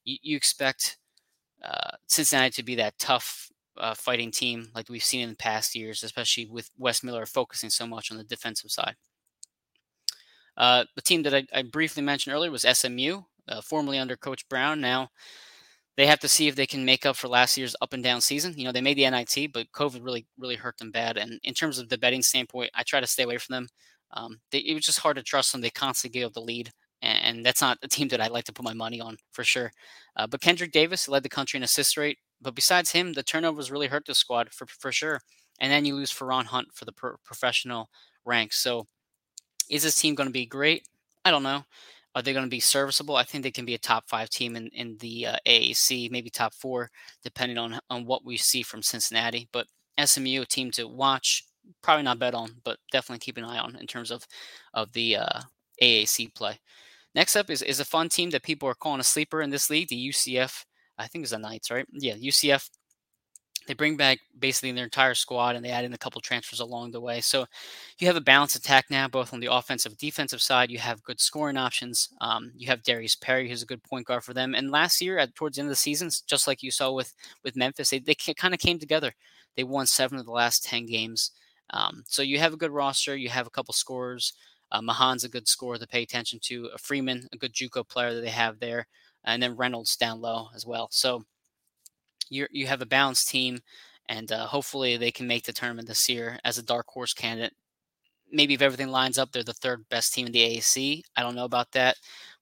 [0.05, 0.99] you, you expect
[1.65, 5.75] uh, Cincinnati to be that tough uh, fighting team like we've seen in the past
[5.75, 8.97] years, especially with Wes Miller focusing so much on the defensive side.
[10.57, 14.47] Uh, the team that I, I, briefly mentioned earlier was SMU, uh, formerly under Coach
[14.49, 14.81] Brown.
[14.81, 15.11] Now
[15.97, 18.21] they have to see if they can make up for last year's up and down
[18.21, 18.55] season.
[18.57, 21.17] You know, they made the NIT, but COVID really, really hurt them bad.
[21.17, 23.69] And in terms of the betting standpoint, I try to stay away from them.
[24.13, 25.61] Um, they, it was just hard to trust them.
[25.61, 26.71] They constantly gave up the lead,
[27.03, 29.71] and that's not a team that I like to put my money on for sure.
[30.17, 33.71] Uh, but Kendrick Davis led the country in assist rate, but besides him, the turnovers
[33.71, 35.21] really hurt the squad for for sure.
[35.61, 37.91] And then you lose Feron Hunt for the pro- professional
[38.25, 38.63] ranks.
[38.63, 38.87] So,
[39.69, 40.87] is this team going to be great?
[41.25, 41.65] I don't know.
[42.15, 43.17] Are they going to be serviceable?
[43.17, 46.31] I think they can be a top five team in in the uh, AAC, maybe
[46.31, 46.91] top four,
[47.23, 49.49] depending on on what we see from Cincinnati.
[49.53, 49.67] But
[50.03, 51.45] SMU, a team to watch,
[51.83, 54.27] probably not bet on, but definitely keep an eye on in terms of
[54.75, 55.41] of the uh,
[55.83, 56.59] AAC play.
[57.15, 59.69] Next up is, is a fun team that people are calling a sleeper in this
[59.69, 60.65] league, the UCF
[61.01, 61.87] I think it's the Knights, right?
[61.93, 62.69] Yeah, UCF.
[63.67, 66.91] They bring back basically their entire squad and they add in a couple transfers along
[66.91, 67.21] the way.
[67.21, 67.47] So
[67.99, 70.71] you have a balanced attack now, both on the offensive defensive side.
[70.71, 72.09] You have good scoring options.
[72.21, 74.55] Um, you have Darius Perry, who's a good point guard for them.
[74.55, 77.15] And last year, at towards the end of the season, just like you saw with
[77.45, 79.13] with Memphis, they, they kind of came together.
[79.57, 81.31] They won seven of the last ten games.
[81.71, 83.15] Um, so you have a good roster.
[83.15, 84.33] You have a couple scorers.
[84.73, 86.71] Uh, Mahan's a good scorer to pay attention to.
[86.75, 88.87] A Freeman, a good JUCO player that they have there
[89.25, 90.89] and then Reynolds down low as well.
[90.91, 91.25] So
[92.29, 93.61] you you have a balanced team,
[94.09, 97.55] and uh, hopefully they can make the tournament this year as a dark horse candidate.
[98.33, 101.03] Maybe if everything lines up, they're the third best team in the AAC.
[101.17, 101.97] I don't know about that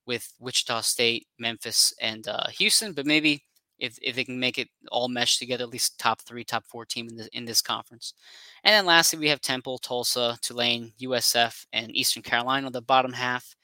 [0.05, 3.43] with Wichita State, Memphis, and uh, Houston, but maybe
[3.79, 6.85] if, if they can make it all mesh together, at least top three, top four
[6.85, 8.13] team in, the, in this conference.
[8.63, 13.55] And then lastly, we have Temple, Tulsa, Tulane, USF, and Eastern Carolina, the bottom half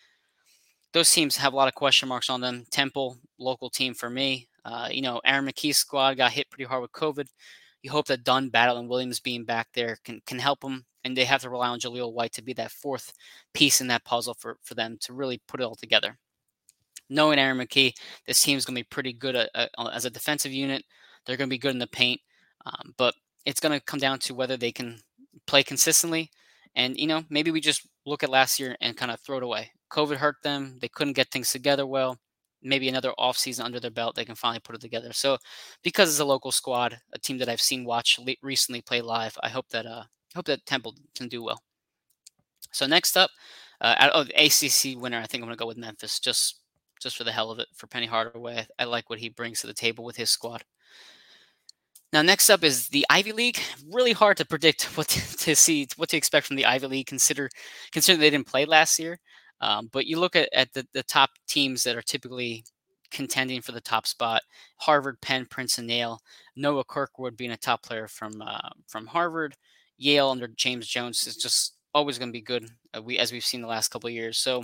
[0.96, 2.66] those teams have a lot of question marks on them.
[2.72, 4.48] Temple, local team for me.
[4.64, 7.28] Uh, you know, Aaron McKie's squad got hit pretty hard with COVID.
[7.84, 11.16] You hope that Dunn, Battle, and Williams being back there can can help them, and
[11.16, 13.12] they have to rely on Jahlil White to be that fourth
[13.54, 16.18] piece in that puzzle for for them to really put it all together.
[17.10, 17.94] Knowing Aaron McKie,
[18.26, 20.86] this team is going to be pretty good as a defensive unit.
[21.26, 22.22] They're going to be good in the paint,
[22.66, 23.14] um, but
[23.46, 25.02] it's going to come down to whether they can
[25.46, 26.32] play consistently.
[26.74, 29.44] And you know, maybe we just look at last year and kind of throw it
[29.44, 29.72] away.
[29.92, 30.78] COVID hurt them.
[30.82, 32.18] They couldn't get things together well.
[32.62, 35.14] Maybe another offseason under their belt, they can finally put it together.
[35.14, 35.38] So,
[35.84, 39.50] because it's a local squad, a team that I've seen watch recently play live, I
[39.50, 40.04] hope that uh,
[40.36, 41.62] hope that Temple can do well.
[42.72, 43.30] So next up,
[43.82, 46.62] uh, oh, the ACC winner, I think I'm going to go with Memphis, just
[47.02, 48.66] just for the hell of it, for Penny Hardaway.
[48.80, 50.64] I like what he brings to the table with his squad.
[52.16, 53.60] Now, next up is the Ivy League.
[53.92, 57.08] Really hard to predict what to, to see, what to expect from the Ivy League.
[57.08, 57.50] Consider,
[57.92, 59.20] consider they didn't play last year,
[59.60, 62.64] um, but you look at, at the, the top teams that are typically
[63.12, 64.42] contending for the top spot:
[64.78, 66.22] Harvard, Penn, Princeton, Yale.
[66.56, 69.54] Noah Kirkwood being a top player from uh, from Harvard.
[69.98, 72.66] Yale under James Jones is just always going to be good.
[72.96, 74.38] Uh, we as we've seen the last couple years.
[74.38, 74.64] So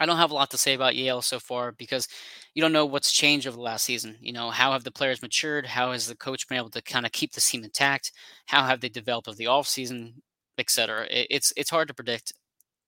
[0.00, 2.08] I don't have a lot to say about Yale so far because
[2.54, 4.16] you don't know what's changed over the last season.
[4.20, 5.66] You know, how have the players matured?
[5.66, 8.12] How has the coach been able to kind of keep the team intact?
[8.46, 10.14] How have they developed over the offseason,
[10.58, 11.04] et cetera?
[11.10, 12.32] It, it's it's hard to predict.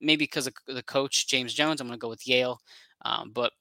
[0.00, 2.58] Maybe because of the coach James Jones, I'm going to go with Yale.
[3.04, 3.52] Um, but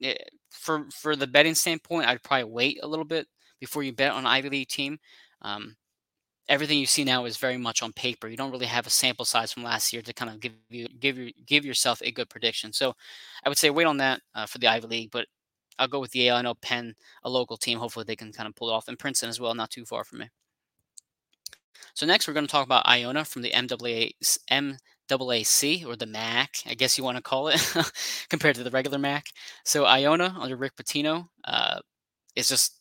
[0.00, 3.26] it, eh, for for the betting standpoint, I'd probably wait a little bit
[3.60, 4.98] before you bet on Ivy League team.
[5.42, 5.76] Um,
[6.48, 8.28] everything you see now is very much on paper.
[8.28, 10.88] You don't really have a sample size from last year to kind of give you
[10.98, 12.72] give you give yourself a good prediction.
[12.72, 12.94] So
[13.44, 15.26] I would say wait on that uh, for the Ivy League, but
[15.78, 16.36] I'll go with Yale.
[16.36, 17.78] I know Penn, a local team.
[17.78, 20.04] Hopefully they can kind of pull it off, and Princeton as well, not too far
[20.04, 20.30] from me.
[21.94, 24.12] So next we're going to talk about Iona from the MWA,
[24.50, 27.60] MAAC or the MAC, I guess you want to call it,
[28.28, 29.26] compared to the regular MAC.
[29.64, 31.80] So Iona under Rick Pitino uh,
[32.36, 32.79] is just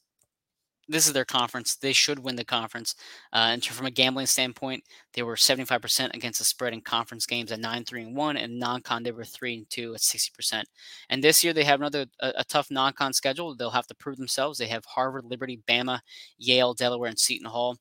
[0.89, 1.75] this is their conference.
[1.75, 2.95] They should win the conference.
[3.31, 7.51] Uh, and from a gambling standpoint, they were 75% against the spread in conference games
[7.51, 10.63] at 9 3 and 1, and non con they were 3 and 2 at 60%.
[11.09, 13.55] And this year they have another a, a tough non con schedule.
[13.55, 14.57] They'll have to prove themselves.
[14.57, 16.01] They have Harvard, Liberty, Bama,
[16.37, 17.77] Yale, Delaware, and Seton Hall,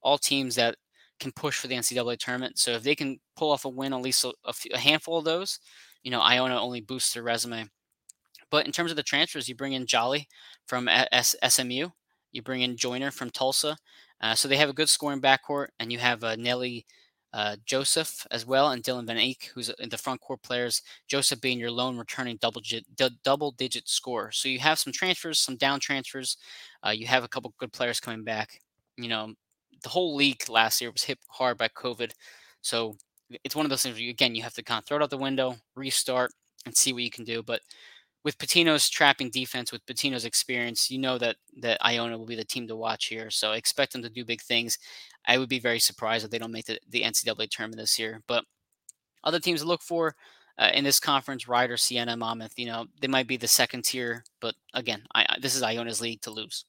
[0.00, 0.76] all teams that
[1.18, 2.58] can push for the NCAA tournament.
[2.58, 5.18] So if they can pull off a win, at least a, a, few, a handful
[5.18, 5.58] of those,
[6.02, 7.68] you know, Iona only boosts their resume.
[8.50, 10.28] But in terms of the transfers, you bring in Jolly
[10.66, 11.88] from S- SMU.
[12.32, 13.76] You bring in Joyner from Tulsa.
[14.20, 16.86] Uh, so they have a good scoring backcourt, and you have uh, Nelly
[17.32, 20.82] uh, Joseph as well, and Dylan Van Eyck, who's in the front court players.
[21.08, 22.84] Joseph being your lone returning double digit,
[23.24, 24.30] double digit scorer.
[24.32, 26.36] So you have some transfers, some down transfers.
[26.86, 28.60] Uh, you have a couple good players coming back.
[28.96, 29.34] You know,
[29.82, 32.12] the whole league last year was hit hard by COVID,
[32.60, 32.96] so
[33.44, 33.94] it's one of those things.
[33.94, 36.32] Where you, again, you have to kind of throw it out the window, restart,
[36.66, 37.42] and see what you can do.
[37.42, 37.62] But
[38.24, 42.44] with Pitino's trapping defense, with Pitino's experience, you know that that Iona will be the
[42.44, 43.30] team to watch here.
[43.30, 44.78] So expect them to do big things.
[45.26, 48.22] I would be very surprised if they don't make the, the NCAA tournament this year.
[48.26, 48.44] But
[49.24, 50.14] other teams to look for
[50.58, 54.24] uh, in this conference, Rider, Siena, Monmouth, you know, they might be the second tier.
[54.40, 56.64] But again, I, this is Iona's league to lose.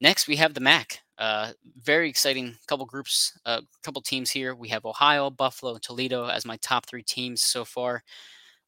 [0.00, 1.00] Next, we have the MAC.
[1.18, 1.52] Uh,
[1.82, 4.54] very exciting couple groups, uh, couple teams here.
[4.54, 8.02] We have Ohio, Buffalo, Toledo as my top three teams so far.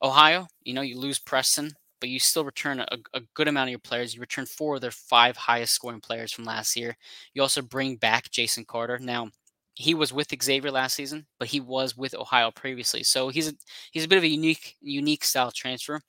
[0.03, 3.71] Ohio, you know, you lose Preston, but you still return a, a, good amount of
[3.71, 4.15] your players.
[4.15, 6.97] You return four of their five highest scoring players from last year.
[7.33, 8.99] You also bring back Jason Carter.
[8.99, 9.31] Now,
[9.75, 13.05] he was with Xavier last season, but he was with Ohio previously.
[13.05, 13.53] So he's a,
[13.93, 16.01] he's a bit of a unique unique style transfer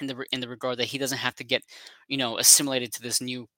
[0.00, 1.62] in the in the regard that he doesn't have to get,
[2.08, 3.48] you know, assimilated to this new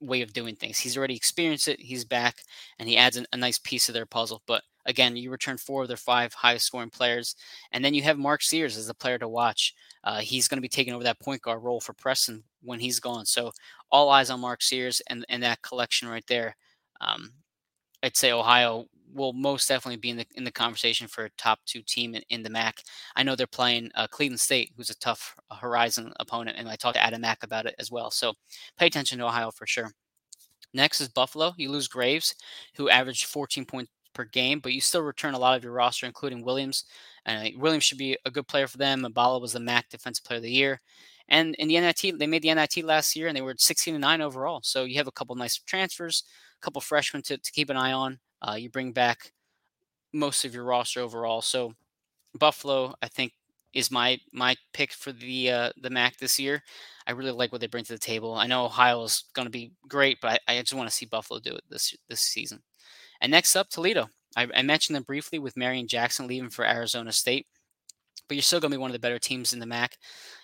[0.00, 0.78] way of doing things.
[0.78, 1.80] He's already experienced it.
[1.80, 2.36] He's back,
[2.78, 4.42] and he adds an, a nice piece of their puzzle.
[4.46, 7.36] But again, you return four of their five highest scoring players,
[7.72, 9.74] and then you have Mark Sears as the player to watch.
[10.04, 13.00] Uh, he's going to be taking over that point guard role for Preston when he's
[13.00, 13.26] gone.
[13.26, 13.52] So
[13.90, 16.56] all eyes on Mark Sears and and that collection right there.
[17.00, 17.32] Um,
[18.02, 21.60] I'd say Ohio will most definitely be in the in the conversation for a top
[21.64, 22.82] two team in, in the MAC.
[23.16, 26.96] I know they're playing uh, Cleveland State, who's a tough Horizon opponent, and I talked
[26.96, 28.10] to Adam Mack about it as well.
[28.10, 28.34] So
[28.76, 29.90] pay attention to Ohio for sure.
[30.74, 31.54] Next is Buffalo.
[31.56, 32.34] You lose Graves,
[32.76, 36.06] who averaged 14 points per game, but you still return a lot of your roster,
[36.06, 36.84] including Williams.
[37.26, 39.02] Uh, Williams should be a good player for them.
[39.02, 40.80] Mballa was the MAC Defensive Player of the Year.
[41.28, 44.02] And in the NIT, they made the NIT last year, and they were 16 and
[44.02, 44.60] 9 overall.
[44.62, 46.24] So you have a couple nice transfers,
[46.60, 48.18] a couple freshmen to, to keep an eye on.
[48.46, 49.32] Uh, you bring back
[50.12, 51.40] most of your roster overall.
[51.40, 51.74] So
[52.38, 53.32] Buffalo, I think,
[53.72, 56.62] is my my pick for the uh, the MAC this year.
[57.06, 58.34] I really like what they bring to the table.
[58.34, 61.06] I know Ohio is going to be great, but I, I just want to see
[61.06, 62.62] Buffalo do it this this season.
[63.20, 64.08] And next up, Toledo.
[64.36, 67.46] I, I mentioned them briefly with Marreon Jackson leaving for Arizona State,
[68.28, 69.96] but you're still going to be one of the better teams in the MAC.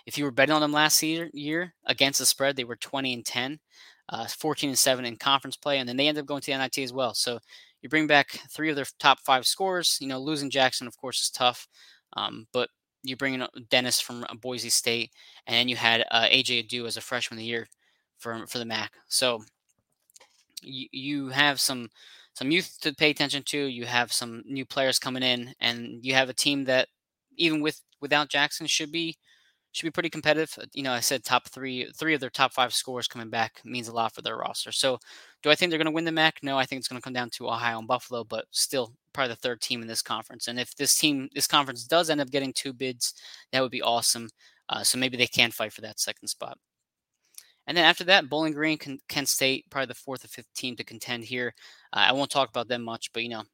[0.07, 3.15] If you were betting on them last year, year against the spread, they were 20
[3.15, 3.59] and 10,
[4.11, 6.59] uh, 14 and 7 in conference play, and then they ended up going to the
[6.59, 7.15] NIT as well.
[7.15, 7.39] So
[7.83, 9.99] you bring back three of their top five scores.
[10.01, 11.67] You know, losing Jackson, of course, is tough,
[12.15, 12.69] um, but
[13.03, 15.11] you bring in uh, Dennis from uh, Boise State,
[15.47, 17.67] and then you had uh, AJ Adu as a freshman of the year
[18.19, 18.93] for for the MAC.
[19.09, 19.43] So
[20.63, 21.89] you you have some
[22.35, 23.59] some youth to pay attention to.
[23.59, 26.89] You have some new players coming in, and you have a team that
[27.37, 29.17] even with without Jackson should be
[29.73, 30.53] should be pretty competitive.
[30.61, 33.61] Uh, you know, I said top three, three of their top five scores coming back
[33.65, 34.73] means a lot for their roster.
[34.73, 34.99] So,
[35.43, 36.39] do I think they're going to win the MAC?
[36.43, 39.29] No, I think it's going to come down to Ohio and Buffalo, but still probably
[39.35, 40.49] the third team in this conference.
[40.49, 43.15] And if this team, this conference does end up getting two bids,
[43.53, 44.29] that would be awesome.
[44.69, 46.59] Uh, so maybe they can fight for that second spot.
[47.71, 48.77] And then after that, Bowling Green,
[49.09, 51.55] Kent State, probably the fourth or fifth team to contend here.
[51.93, 53.45] Uh, I won't talk about them much, but you know,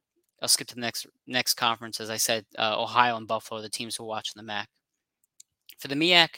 [0.41, 1.99] I'll skip to the next next conference.
[1.99, 4.69] As I said, uh, Ohio and Buffalo, the teams who watch in the MAC.
[5.77, 6.29] For the MEAC,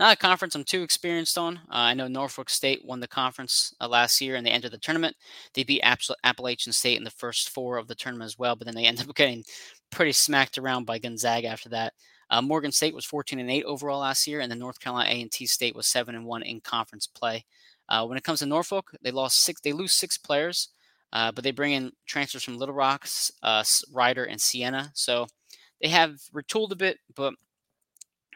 [0.00, 1.58] not a conference I'm too experienced on.
[1.58, 4.78] Uh, I know Norfolk State won the conference uh, last year and they entered the
[4.78, 5.14] tournament.
[5.54, 5.84] They beat
[6.24, 9.08] Appalachian State in the first four of the tournament as well, but then they ended
[9.08, 9.44] up getting
[9.92, 11.92] pretty smacked around by Gonzaga after that.
[12.30, 15.46] Uh, Morgan State was 14 and 8 overall last year, and then North Carolina A&T
[15.46, 17.44] State was 7 and 1 in conference play.
[17.88, 19.60] Uh, when it comes to Norfolk, they lost six.
[19.60, 20.68] They lose six players,
[21.12, 24.90] uh, but they bring in transfers from Little Rocks, uh, Rider, and Siena.
[24.94, 25.26] So
[25.80, 27.34] they have retooled a bit, but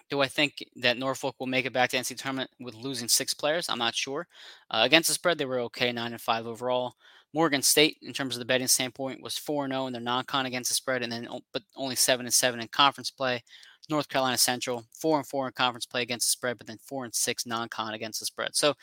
[0.08, 3.34] do I think that Norfolk will make it back to NC tournament with losing six
[3.34, 3.68] players?
[3.68, 4.26] I'm not sure.
[4.70, 6.94] Uh, against the spread, they were okay, nine and five overall.
[7.34, 10.44] Morgan State, in terms of the betting standpoint, was four and zero in their non-con
[10.44, 13.42] against the spread, and then but only seven and seven in conference play.
[13.88, 17.04] North Carolina Central, four and four in conference play against the spread, but then four
[17.04, 18.54] and six non-con against the spread.
[18.54, 18.74] So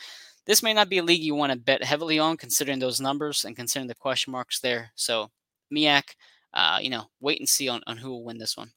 [0.45, 3.45] this may not be a league you want to bet heavily on, considering those numbers
[3.45, 4.91] and considering the question marks there.
[4.95, 5.29] So
[5.73, 6.15] MEAC,
[6.53, 8.71] uh, you know, wait and see on, on who will win this one.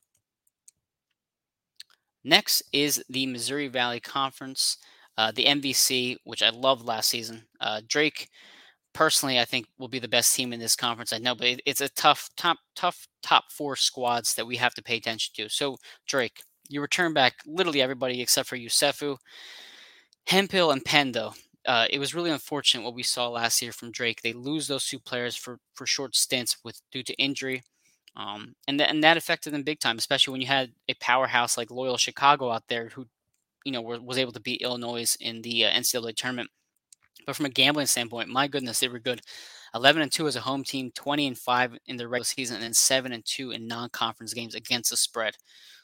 [2.24, 4.76] Next is the Missouri Valley Conference,
[5.18, 7.42] uh, the MVC, which I loved last season.
[7.60, 8.28] Uh, Drake,
[8.94, 11.12] personally, I think will be the best team in this conference.
[11.12, 14.74] I know, but it, it's a tough, top, tough top four squads that we have
[14.74, 15.48] to pay attention to.
[15.48, 15.76] So
[16.06, 19.18] Drake, you return back literally everybody except for Yesufu,
[20.26, 21.14] Hemphill, and.
[21.14, 21.34] Though
[21.66, 24.22] uh, it was really unfortunate what we saw last year from Drake.
[24.22, 27.62] They lose those two players for for short stints with due to injury.
[28.14, 31.56] Um, and, th- and that affected them big time, especially when you had a powerhouse
[31.56, 33.06] like Loyola Chicago out there who,
[33.64, 36.50] you know, were, was able to beat Illinois in the uh, NCAA tournament.
[37.26, 39.20] But from a gambling standpoint, my goodness, they were good.
[39.74, 42.64] 11 and 2 as a home team, 20 and 5 in the regular season, and
[42.64, 45.34] then 7 and 2 in non-conference games against the spread.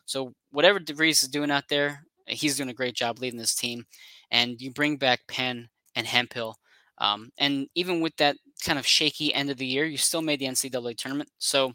[0.04, 3.84] So whatever DeVries is doing out there, he's doing a great job leading this team.
[4.30, 6.56] And you bring back Penn and Hemphill.
[6.98, 10.40] Um, and even with that kind of shaky end of the year, you still made
[10.40, 11.30] the NCAA tournament.
[11.38, 11.72] So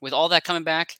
[0.00, 0.94] with all that coming back,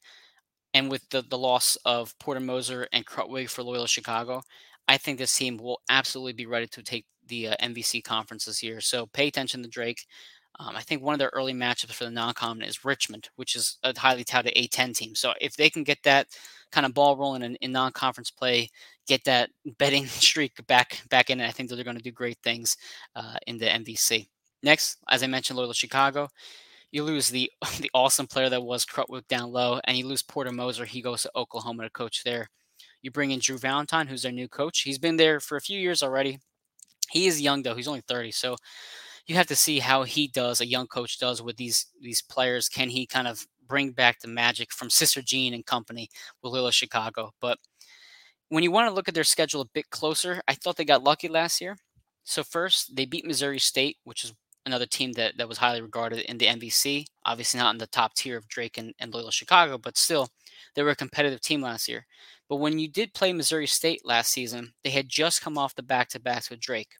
[0.76, 4.42] and with the, the loss of Porter Moser and Krutwig for Loyola Chicago,
[4.86, 8.62] I think this team will absolutely be ready to take the uh, MVC conference this
[8.62, 8.80] year.
[8.80, 10.06] So pay attention to Drake.
[10.58, 13.78] Um, I think one of their early matchups for the non-common is Richmond, which is
[13.82, 15.14] a highly touted A10 team.
[15.14, 16.28] So if they can get that
[16.72, 18.70] kind of ball rolling in, in non-conference play,
[19.06, 22.38] get that betting streak back back in, I think that they're going to do great
[22.42, 22.76] things
[23.14, 24.28] uh, in the MVC.
[24.62, 26.28] Next, as I mentioned, Loyola Chicago
[26.92, 27.50] you lose the
[27.80, 30.84] the awesome player that was Krutwig down low, and you lose Porter Moser.
[30.84, 32.50] He goes to Oklahoma to coach there.
[33.02, 34.80] You bring in Drew Valentine, who's their new coach.
[34.80, 36.40] He's been there for a few years already.
[37.10, 38.56] He is young though; he's only 30, so
[39.26, 40.60] you have to see how he does.
[40.60, 42.68] A young coach does with these these players.
[42.68, 46.08] Can he kind of bring back the magic from Sister Jean and company
[46.42, 47.32] with Loyola Chicago?
[47.40, 47.58] But
[48.48, 51.02] when you want to look at their schedule a bit closer, I thought they got
[51.04, 51.76] lucky last year.
[52.24, 54.32] So first, they beat Missouri State, which is
[54.66, 57.06] another team that, that was highly regarded in the MVC.
[57.24, 60.28] Obviously, not in the top tier of Drake and, and Loyola Chicago, but still,
[60.76, 62.06] they were a competitive team last year.
[62.48, 65.82] But when you did play Missouri State last season, they had just come off the
[65.82, 66.92] back to backs with Drake.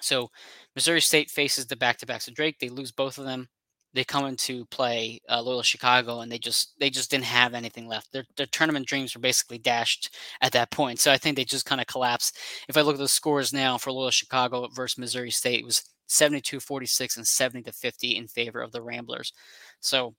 [0.00, 0.30] So
[0.76, 2.58] Missouri State faces the back to backs with Drake.
[2.58, 3.48] They lose both of them.
[3.92, 7.88] They come into play uh, Loyola Chicago, and they just they just didn't have anything
[7.88, 8.12] left.
[8.12, 11.00] Their, their tournament dreams were basically dashed at that point.
[11.00, 12.38] So I think they just kind of collapsed.
[12.68, 15.82] If I look at the scores now for Loyola Chicago versus Missouri State, it was
[16.06, 19.32] 72 46 and 70 to 50 in favor of the Ramblers.
[19.80, 20.14] So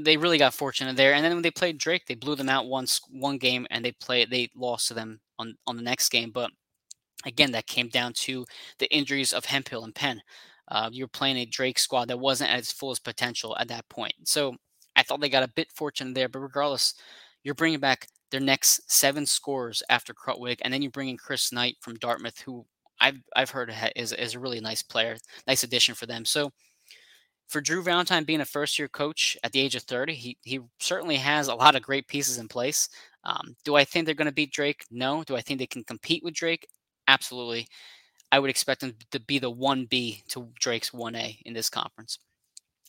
[0.00, 1.14] they really got fortunate there.
[1.14, 3.92] And then when they played Drake, they blew them out once one game and they
[3.92, 6.30] played they lost to them on on the next game.
[6.30, 6.50] But
[7.24, 8.44] again, that came down to
[8.78, 10.20] the injuries of Hemphill and Penn.
[10.68, 14.14] Uh, you're playing a Drake squad that wasn't at its fullest potential at that point.
[14.24, 14.56] So
[14.96, 16.28] I thought they got a bit fortunate there.
[16.28, 16.94] But regardless,
[17.44, 21.52] you're bringing back their next seven scores after Krutwig, and then you bring in Chris
[21.52, 22.66] Knight from Dartmouth, who
[23.00, 25.16] I've I've heard is is a really nice player,
[25.46, 26.24] nice addition for them.
[26.24, 26.50] So
[27.48, 30.60] for Drew Valentine being a first year coach at the age of 30, he he
[30.80, 32.88] certainly has a lot of great pieces in place.
[33.24, 34.84] Um, do I think they're going to beat Drake?
[34.90, 35.24] No.
[35.24, 36.68] Do I think they can compete with Drake?
[37.08, 37.66] Absolutely.
[38.32, 42.18] I would expect them to be the 1B to Drake's 1A in this conference.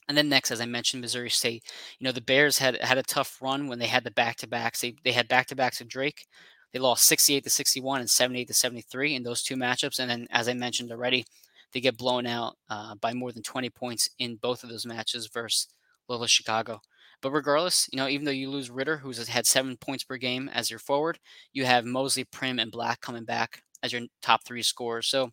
[0.07, 1.63] And then next, as I mentioned, Missouri State.
[1.99, 4.47] You know, the Bears had had a tough run when they had the back to
[4.47, 4.81] backs.
[4.81, 6.27] They, they had back to backs with Drake.
[6.71, 9.99] They lost 68 to 61 and 78 to 73 in those two matchups.
[9.99, 11.25] And then, as I mentioned already,
[11.73, 15.29] they get blown out uh, by more than 20 points in both of those matches
[15.33, 15.67] versus
[16.07, 16.81] Loyola Chicago.
[17.21, 20.49] But regardless, you know, even though you lose Ritter, who's had seven points per game
[20.53, 21.19] as your forward,
[21.51, 25.07] you have Mosley, Prim, and Black coming back as your top three scorers.
[25.07, 25.31] So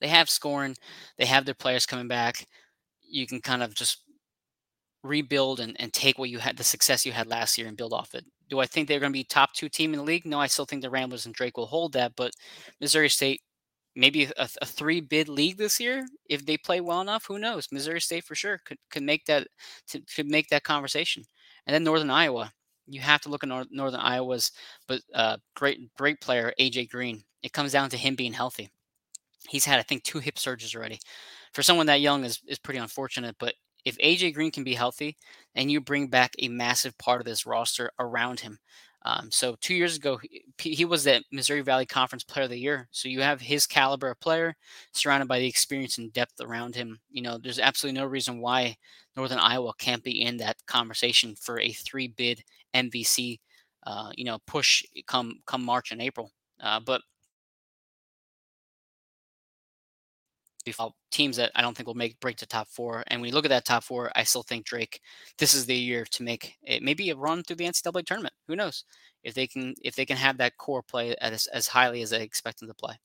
[0.00, 0.76] they have scoring,
[1.16, 2.46] they have their players coming back.
[3.00, 4.02] You can kind of just
[5.02, 7.92] rebuild and, and take what you had, the success you had last year, and build
[7.92, 8.24] off it.
[8.48, 10.26] Do I think they're going to be top two team in the league?
[10.26, 12.12] No, I still think the Ramblers and Drake will hold that.
[12.16, 12.32] But
[12.80, 13.40] Missouri State,
[13.94, 17.26] maybe a, a, three bid league this year if they play well enough.
[17.26, 17.68] Who knows?
[17.70, 19.46] Missouri State for sure could could make that
[20.14, 21.24] could make that conversation.
[21.66, 22.52] And then Northern Iowa,
[22.86, 24.52] you have to look at North, Northern Iowa's
[24.88, 27.22] but uh, great great player AJ Green.
[27.42, 28.70] It comes down to him being healthy.
[29.48, 31.00] He's had I think two hip surgeries already.
[31.52, 35.16] For someone that young is is pretty unfortunate, but if AJ Green can be healthy
[35.54, 38.58] and you bring back a massive part of this roster around him,
[39.04, 40.18] um, so two years ago,
[40.58, 42.88] he, he was the Missouri Valley Conference Player of the Year.
[42.92, 44.54] So you have his caliber of player
[44.92, 47.00] surrounded by the experience and depth around him.
[47.10, 48.76] You know, there's absolutely no reason why
[49.16, 52.42] Northern Iowa can't be in that conversation for a three bid
[52.74, 53.40] MVC.
[53.84, 56.30] Uh, you know, push come come March and April.
[56.60, 57.02] Uh, but
[61.10, 63.02] teams that I don't think will make break to top four.
[63.06, 65.00] And when you look at that top four, I still think Drake,
[65.38, 68.34] this is the year to make it maybe a run through the NCAA tournament.
[68.48, 68.84] Who knows
[69.24, 72.18] if they can if they can have that core play as as highly as I
[72.18, 72.98] expect them to play.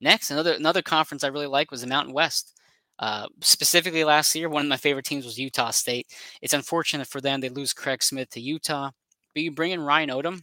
[0.00, 2.58] Next, another another conference I really like was the Mountain West.
[2.98, 6.06] Uh, specifically last year, one of my favorite teams was Utah State.
[6.42, 8.90] It's unfortunate for them they lose Craig Smith to Utah,
[9.34, 10.42] but you bring in Ryan Odom,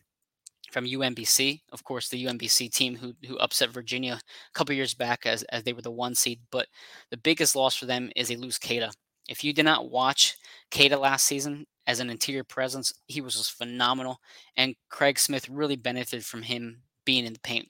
[0.71, 5.25] from UMBC, of course, the UMBC team who who upset Virginia a couple years back
[5.25, 6.39] as as they were the one seed.
[6.51, 6.67] But
[7.09, 8.91] the biggest loss for them is they lose Queta.
[9.27, 10.37] If you did not watch
[10.71, 14.19] Queta last season as an interior presence, he was just phenomenal,
[14.57, 17.67] and Craig Smith really benefited from him being in the paint.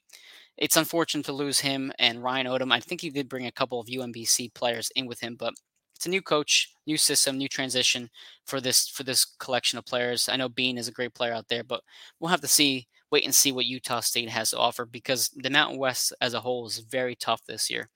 [0.57, 2.71] It's unfortunate to lose him and Ryan Odom.
[2.71, 5.53] I think he did bring a couple of UMBC players in with him, but
[6.01, 8.09] it's a new coach, new system, new transition
[8.47, 10.27] for this for this collection of players.
[10.27, 11.83] I know Bean is a great player out there, but
[12.19, 15.51] we'll have to see wait and see what Utah State has to offer because the
[15.51, 17.87] Mountain West as a whole is very tough this year.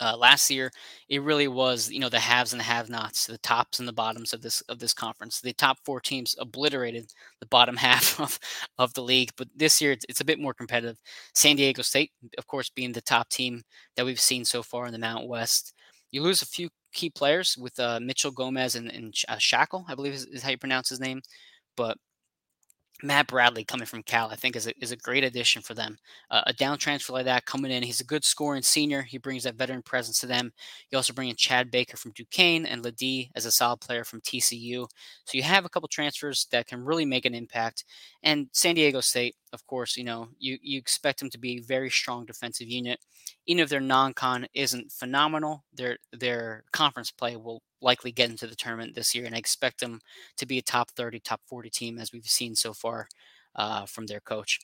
[0.00, 0.70] Uh, last year,
[1.10, 4.32] it really was you know the haves and the have-nots, the tops and the bottoms
[4.32, 5.38] of this of this conference.
[5.38, 8.38] The top four teams obliterated the bottom half of,
[8.78, 10.96] of the league, but this year it's, it's a bit more competitive.
[11.34, 13.60] San Diego State, of course, being the top team
[13.96, 15.74] that we've seen so far in the Mountain West.
[16.10, 19.94] You lose a few key players with uh, Mitchell Gomez and, and uh, Schakel, I
[19.94, 21.20] believe is, is, how you pronounce his name.
[21.76, 21.96] But
[23.02, 25.96] Matt Bradley coming from Cal, I think, is a, is a great addition for them.
[26.30, 29.02] Uh, a down transfer like that coming in, he's a good scoring senior.
[29.02, 30.52] He brings that veteran presence to them.
[30.90, 34.20] You also bring in Chad Baker from Duquesne and Ledee as a solid player from
[34.20, 34.86] TCU.
[35.24, 37.84] So you have a couple transfers that can really make an impact.
[38.22, 41.62] And San Diego State, of course, you know, you, you expect them to be a
[41.62, 43.00] very strong defensive unit.
[43.46, 48.56] Even if their non-con isn't phenomenal, their their conference play will likely get into the
[48.56, 50.00] tournament this year, and I expect them
[50.36, 53.08] to be a top 30, top 40 team as we've seen so far
[53.56, 54.60] uh, from their coach.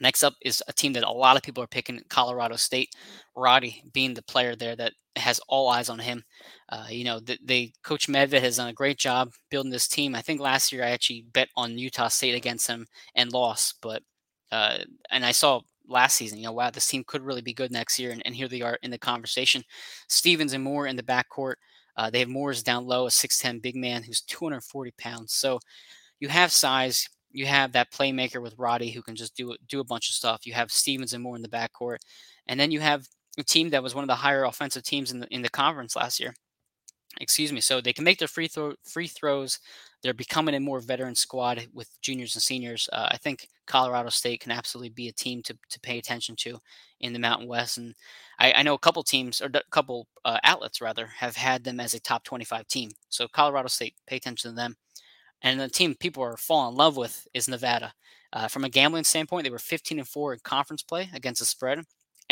[0.00, 2.90] Next up is a team that a lot of people are picking, Colorado State.
[3.36, 6.24] Roddy being the player there that has all eyes on him.
[6.68, 10.14] Uh, you know, the, they coach Medved has done a great job building this team.
[10.14, 14.02] I think last year I actually bet on Utah State against them and lost, but
[14.50, 14.78] uh,
[15.10, 17.98] and I saw last season, you know, wow, this team could really be good next
[17.98, 19.62] year, and, and here they are in the conversation.
[20.08, 21.54] Stevens and Moore in the backcourt.
[21.96, 25.32] Uh, they have Moore's down low, a 6'10 big man who's 240 pounds.
[25.34, 25.60] So
[26.20, 27.08] you have size.
[27.30, 30.46] You have that playmaker with Roddy who can just do do a bunch of stuff.
[30.46, 31.98] You have Stevens and Moore in the backcourt,
[32.46, 33.06] and then you have
[33.38, 35.96] a team that was one of the higher offensive teams in the in the conference
[35.96, 36.34] last year.
[37.20, 37.60] Excuse me.
[37.60, 39.58] So they can make their free throw free throws.
[40.04, 42.90] They're becoming a more veteran squad with juniors and seniors.
[42.92, 46.58] Uh, I think Colorado State can absolutely be a team to to pay attention to
[47.00, 47.78] in the Mountain West.
[47.78, 47.94] And
[48.38, 51.80] I, I know a couple teams or a couple uh, outlets rather have had them
[51.80, 52.90] as a top 25 team.
[53.08, 54.76] So Colorado State, pay attention to them.
[55.40, 57.94] And the team people are falling in love with is Nevada.
[58.30, 61.46] Uh, from a gambling standpoint, they were 15 and 4 in conference play against the
[61.46, 61.80] spread.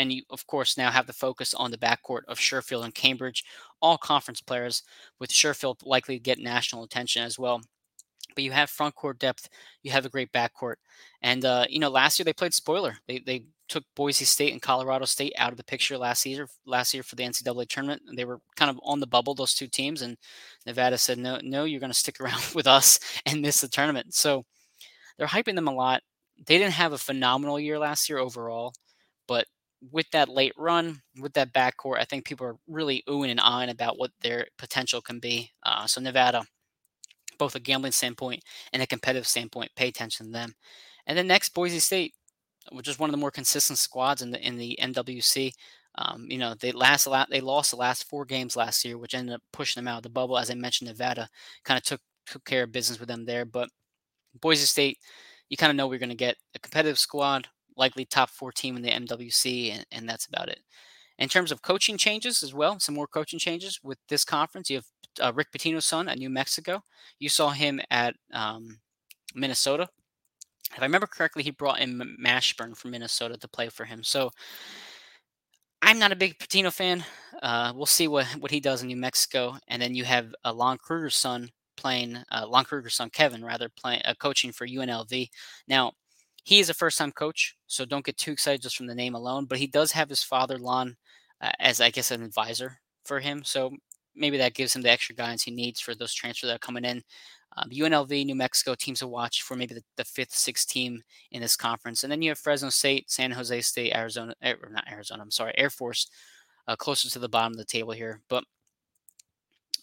[0.03, 3.45] And you, of course, now have the focus on the backcourt of Sherfield and Cambridge,
[3.81, 4.83] all conference players,
[5.17, 7.61] with Sherfield likely to get national attention as well
[8.35, 9.47] but you have front court depth.
[9.83, 10.75] You have a great backcourt,
[11.21, 12.95] and uh, you know last year they played spoiler.
[13.07, 16.47] They they took Boise State and Colorado State out of the picture last year.
[16.65, 19.35] Last year for the NCAA tournament, they were kind of on the bubble.
[19.35, 20.17] Those two teams, and
[20.65, 24.13] Nevada said, "No, no, you're going to stick around with us and miss the tournament."
[24.13, 24.45] So
[25.17, 26.01] they're hyping them a lot.
[26.45, 28.73] They didn't have a phenomenal year last year overall,
[29.27, 29.45] but
[29.91, 33.69] with that late run, with that backcourt, I think people are really oohing and eyeing
[33.69, 35.51] about what their potential can be.
[35.63, 36.43] Uh, so Nevada,
[37.37, 40.53] both a gambling standpoint and a competitive standpoint, pay attention to them.
[41.05, 42.13] And then next, Boise State,
[42.71, 45.51] which is one of the more consistent squads in the in the MWC.
[45.95, 49.35] Um, you know, they last they lost the last four games last year, which ended
[49.35, 50.37] up pushing them out of the bubble.
[50.37, 51.29] As I mentioned, Nevada
[51.63, 53.45] kind of took took care of business with them there.
[53.45, 53.69] But
[54.39, 54.97] Boise State,
[55.49, 58.75] you kind of know we're going to get a competitive squad, likely top four team
[58.75, 60.59] in the MWC, and, and that's about it.
[61.19, 64.69] In terms of coaching changes as well, some more coaching changes with this conference.
[64.69, 64.85] You have
[65.21, 66.81] uh, Rick Pitino's son at New Mexico.
[67.19, 68.79] You saw him at um,
[69.35, 69.87] Minnesota.
[70.71, 74.03] If I remember correctly, he brought in Mashburn from Minnesota to play for him.
[74.03, 74.31] So
[75.83, 77.03] I'm not a big Pitino fan.
[77.41, 79.57] Uh, we'll see what, what he does in New Mexico.
[79.67, 83.69] And then you have uh, Lon Kruger's son playing, uh, Lon Kruger's son, Kevin, rather,
[83.69, 85.29] playing, uh, coaching for UNLV.
[85.67, 85.91] Now,
[86.43, 89.15] he is a first time coach, so don't get too excited just from the name
[89.15, 89.45] alone.
[89.45, 90.95] But he does have his father, Lon,
[91.41, 93.43] uh, as I guess an advisor for him.
[93.43, 93.71] So
[94.15, 96.85] maybe that gives him the extra guidance he needs for those transfers that are coming
[96.85, 97.01] in.
[97.55, 101.41] Um, UNLV, New Mexico teams to watch for maybe the, the, fifth, sixth team in
[101.41, 102.03] this conference.
[102.03, 105.53] And then you have Fresno State, San Jose State, Arizona, or not Arizona, I'm sorry,
[105.55, 106.09] Air Force,
[106.67, 108.21] uh, closer to the bottom of the table here.
[108.27, 108.43] But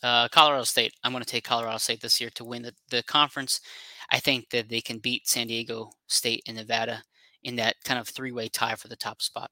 [0.03, 3.03] uh, Colorado State, I'm going to take Colorado State this year to win the, the
[3.05, 3.61] conference.
[4.11, 7.05] I think that they can beat San Diego State and Nevada
[7.43, 9.51] in that kind of three way tie for the top spot.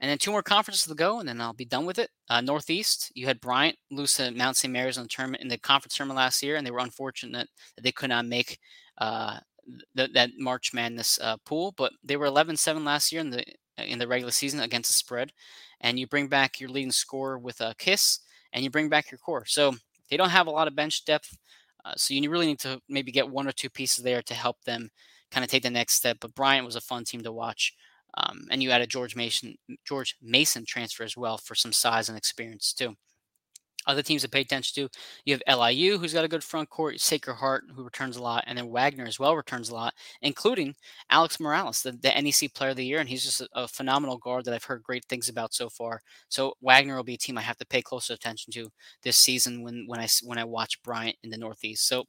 [0.00, 2.08] And then two more conferences to go, and then I'll be done with it.
[2.28, 4.72] Uh, Northeast, you had Bryant lose to Mount St.
[4.72, 7.82] Mary's in the tournament in the conference tournament last year, and they were unfortunate that
[7.82, 8.58] they could not make
[8.96, 9.38] uh,
[9.94, 11.74] th- that March Madness uh, pool.
[11.76, 13.44] But they were 11-7 last year in the
[13.76, 15.32] in the regular season against the spread.
[15.82, 18.20] And you bring back your leading scorer with a kiss,
[18.54, 19.44] and you bring back your core.
[19.44, 19.74] So
[20.08, 21.36] they don't have a lot of bench depth.
[21.84, 24.56] Uh, so you really need to maybe get one or two pieces there to help
[24.64, 24.90] them
[25.30, 26.18] kind of take the next step.
[26.20, 27.74] But Bryant was a fun team to watch.
[28.16, 29.54] Um, and you add a George Mason
[29.86, 32.94] George Mason transfer as well for some size and experience too.
[33.86, 37.00] Other teams to pay attention to, you have LIU, who's got a good front court,
[37.00, 40.74] Sacred Heart, who returns a lot, and then Wagner as well returns a lot, including
[41.10, 44.18] Alex Morales, the, the NEC Player of the Year, and he's just a, a, phenomenal
[44.18, 46.00] guard that I've heard great things about so far.
[46.28, 48.68] So Wagner will be a team I have to pay closer attention to
[49.02, 51.88] this season when when I when I watch Bryant in the Northeast.
[51.88, 52.04] So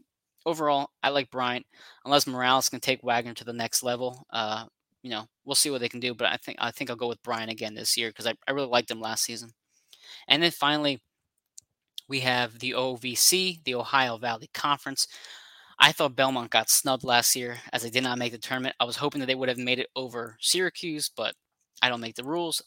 [0.46, 1.66] overall, I like Bryant,
[2.06, 4.26] unless Morales can take Wagner to the next level.
[4.32, 4.66] Uh,
[5.04, 6.14] you know, we'll see what they can do.
[6.14, 8.52] But I think I think I'll go with Bryant again this year because I, I
[8.52, 9.52] really liked him last season.
[10.28, 11.02] And then finally,
[12.12, 15.08] we have the OVC, the Ohio Valley Conference.
[15.80, 18.76] I thought Belmont got snubbed last year as they did not make the tournament.
[18.82, 21.34] I was hoping that they would have made it over Syracuse, but
[21.82, 22.62] I don't make the rules.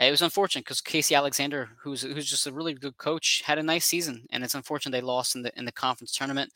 [0.00, 3.62] It was unfortunate because Casey Alexander, who's who's just a really good coach, had a
[3.62, 6.52] nice season, and it's unfortunate they lost in the in the conference tournament.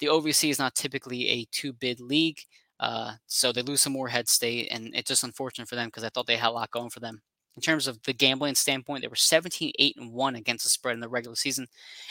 [0.00, 2.40] The OVC is not typically a two bid league.
[2.78, 6.04] Uh, so they lose some more head state, and it's just unfortunate for them because
[6.04, 7.22] I thought they had a lot going for them.
[7.60, 10.94] In terms of the gambling standpoint, they were 17, 8, and 1 against the spread
[10.94, 11.66] in the regular season,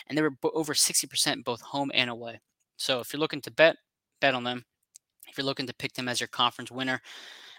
[0.05, 2.39] and they were over 60% both home and away.
[2.77, 3.75] So if you're looking to bet,
[4.21, 4.63] bet on them.
[5.27, 7.01] If you're looking to pick them as your conference winner,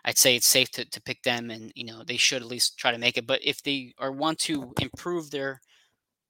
[0.05, 2.79] I'd say it's safe to, to pick them, and you know they should at least
[2.79, 3.27] try to make it.
[3.27, 5.61] But if they are want to improve their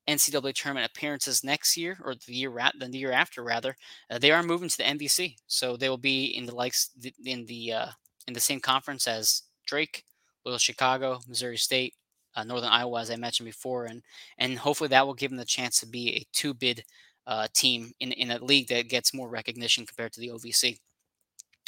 [0.09, 3.77] NCAA tournament appearances next year or the year the year after rather,
[4.11, 6.89] uh, they are moving to the MVC, so they will be in the likes
[7.23, 7.89] in the uh,
[8.27, 10.05] in the same conference as Drake,
[10.45, 11.95] Little Chicago, Missouri State,
[12.35, 14.03] uh, Northern Iowa, as I mentioned before, and
[14.39, 16.85] and hopefully that will give them the chance to be a two bid
[17.27, 20.79] uh, team in in a league that gets more recognition compared to the OVC.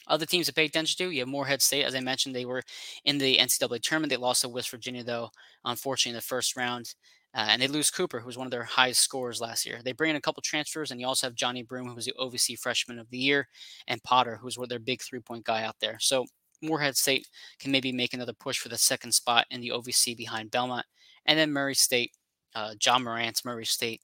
[0.09, 1.85] Other teams to pay attention to, you have Morehead State.
[1.85, 2.63] As I mentioned, they were
[3.05, 4.11] in the NCAA tournament.
[4.11, 5.31] They lost to West Virginia, though,
[5.65, 6.95] unfortunately, in the first round.
[7.35, 9.81] Uh, and they lose Cooper, who was one of their highest scorers last year.
[9.83, 12.15] They bring in a couple transfers, and you also have Johni Broome, who was the
[12.21, 13.49] OVC Freshman of the Year,
[13.87, 15.97] and Potter, who was their big three point guy out there.
[15.99, 16.27] So
[16.63, 17.27] Morehead State
[17.59, 20.87] can maybe make another push for the second spot in the OVC behind Belmont.
[21.27, 22.13] And then Murray State,
[22.55, 24.03] uh, Ja Morant's Murray State.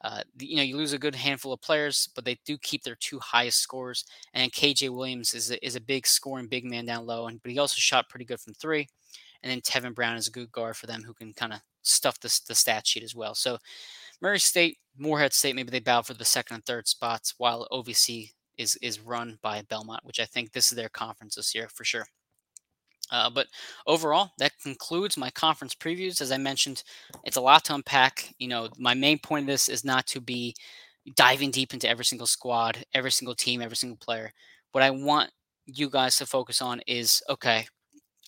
[0.00, 2.96] Uh, you know, you lose a good handful of players, but they do keep their
[3.00, 4.04] two highest scores.
[4.32, 7.50] And KJ Williams is a, is a big scoring big man down low, and but
[7.50, 8.86] he also shot pretty good from three.
[9.42, 12.20] And then Tevin Brown is a good guard for them who can kind of stuff
[12.20, 13.34] the, the stat sheet as well.
[13.34, 13.58] So
[14.20, 18.32] Murray State, Morehead State, maybe they battle for the second and third spots, while OVC
[18.58, 21.84] is is run by Belmont, which I think this is their conference this year for
[21.84, 22.06] sure.
[23.10, 23.46] Uh, but
[23.86, 26.20] overall, that concludes my conference previews.
[26.20, 26.82] As I mentioned,
[27.24, 28.34] it's a lot to unpack.
[28.38, 30.54] You know, my main point of this is not to be
[31.16, 34.30] diving deep into every single squad, every single team, every single player.
[34.72, 35.30] What I want
[35.64, 37.66] you guys to focus on is okay,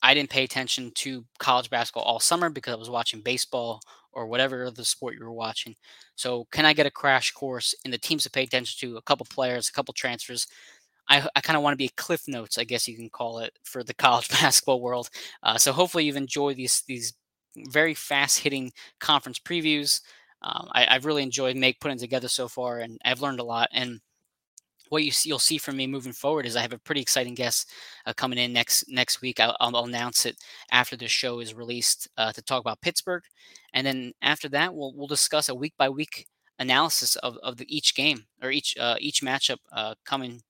[0.03, 3.81] I didn't pay attention to college basketball all summer because I was watching baseball
[4.13, 5.75] or whatever other sport you were watching.
[6.17, 9.03] So, can I get a crash course in the teams to pay attention to, a
[9.03, 10.47] couple players, a couple transfers?
[11.09, 13.41] I, I kind of want to be a cliff notes, I guess you can call
[13.41, 15.11] it, for the college basketball world.
[15.43, 17.15] Uh, so, hopefully, you've enjoyed these these
[17.69, 20.01] very fast hitting conference previews.
[20.43, 23.69] Um, I, have really enjoyed make putting together so far, and I've learned a lot.
[23.73, 24.01] And
[24.91, 27.34] what you see, you'll see from me moving forward is I have a pretty exciting
[27.34, 27.70] guest
[28.07, 29.41] uh, coming in next next week.
[29.41, 30.36] I'll, I'll, announce it
[30.70, 33.22] after the show is released uh, to talk about Pittsburgh,
[33.72, 36.26] and then after that, we'll we'll discuss a week by week
[36.59, 40.43] analysis of, of the, each game or each uh, each matchup uh, coming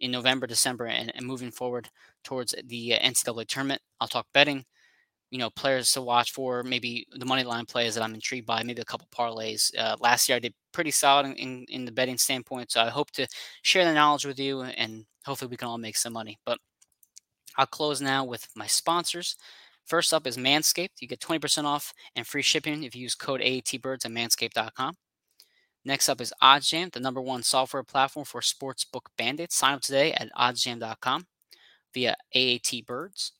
[0.00, 1.88] in November, December, and, and moving forward
[2.22, 3.80] towards the uh, NCAA tournament.
[4.00, 4.64] I'll talk betting
[5.30, 8.62] you know players to watch for maybe the money line plays that i'm intrigued by
[8.62, 11.92] maybe a couple parlays uh, last year i did pretty solid in, in, in, the
[11.92, 13.26] betting standpoint so i hope to
[13.62, 16.58] share the knowledge with you and hopefully we can all make some money but
[17.56, 19.36] i'll close now with my sponsors
[19.86, 21.00] First up is Manscaped.
[21.00, 24.96] You get 20% off and free shipping if you use code AATBirds at manscaped.com.
[25.84, 29.54] Next up is OddsJam, the number one software platform for sportsbook bandits.
[29.54, 31.26] Sign up today at oddsjam.com
[31.94, 33.32] via AAT Birds.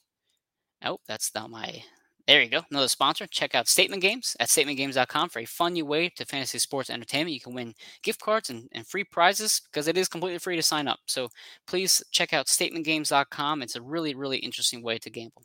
[0.85, 1.83] Oh, that's not my.
[2.27, 2.63] There you go.
[2.71, 3.27] Another sponsor.
[3.29, 7.35] Check out Statement Games at statementgames.com for a fun new way to fantasy sports entertainment.
[7.35, 10.63] You can win gift cards and, and free prizes because it is completely free to
[10.63, 10.99] sign up.
[11.07, 11.29] So
[11.69, 13.63] please check out statementgames.com.
[13.63, 15.45] It's a really, really interesting way to gamble.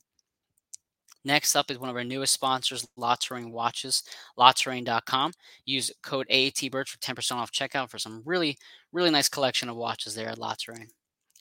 [1.24, 4.02] Next up is one of our newest sponsors, La Touraine Watches,
[4.40, 5.34] LaTouraine.com.
[5.66, 8.58] Use code AATBirds for 10% off checkout for some really,
[8.92, 10.90] really nice collection of watches there at La Touraine.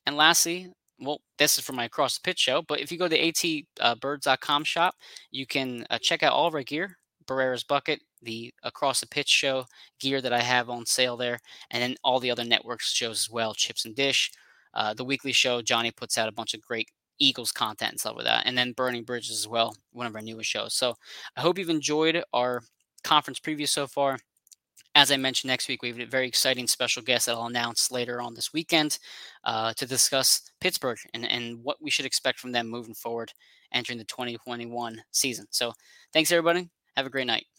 [0.06, 0.68] And lastly,
[1.00, 4.64] well, this is for my Across the Pitch show, but if you go to atbirds.com
[4.64, 4.94] shop,
[5.30, 6.96] you can uh, check out all of our gear,
[7.26, 9.64] Barrera's Bucket, the Across the Pitch show
[9.98, 11.38] gear that I have on sale there,
[11.70, 14.30] and then all the other networks shows as well, Chips and Dish.
[14.74, 16.88] Uh, the weekly show, Johnny puts out a bunch of great
[17.18, 18.46] Eagles content and stuff like that.
[18.46, 20.74] And then Burning Bridges as well, one of our newest shows.
[20.74, 20.94] So
[21.36, 22.62] I hope you've enjoyed our
[23.04, 24.18] conference preview so far.
[24.94, 27.92] As I mentioned, next week we have a very exciting special guest that I'll announce
[27.92, 28.98] later on this weekend
[29.44, 33.32] uh, to discuss Pittsburgh and, and what we should expect from them moving forward
[33.72, 35.46] entering the 2021 season.
[35.50, 35.72] So
[36.12, 36.68] thanks, everybody.
[36.96, 37.49] Have a great night.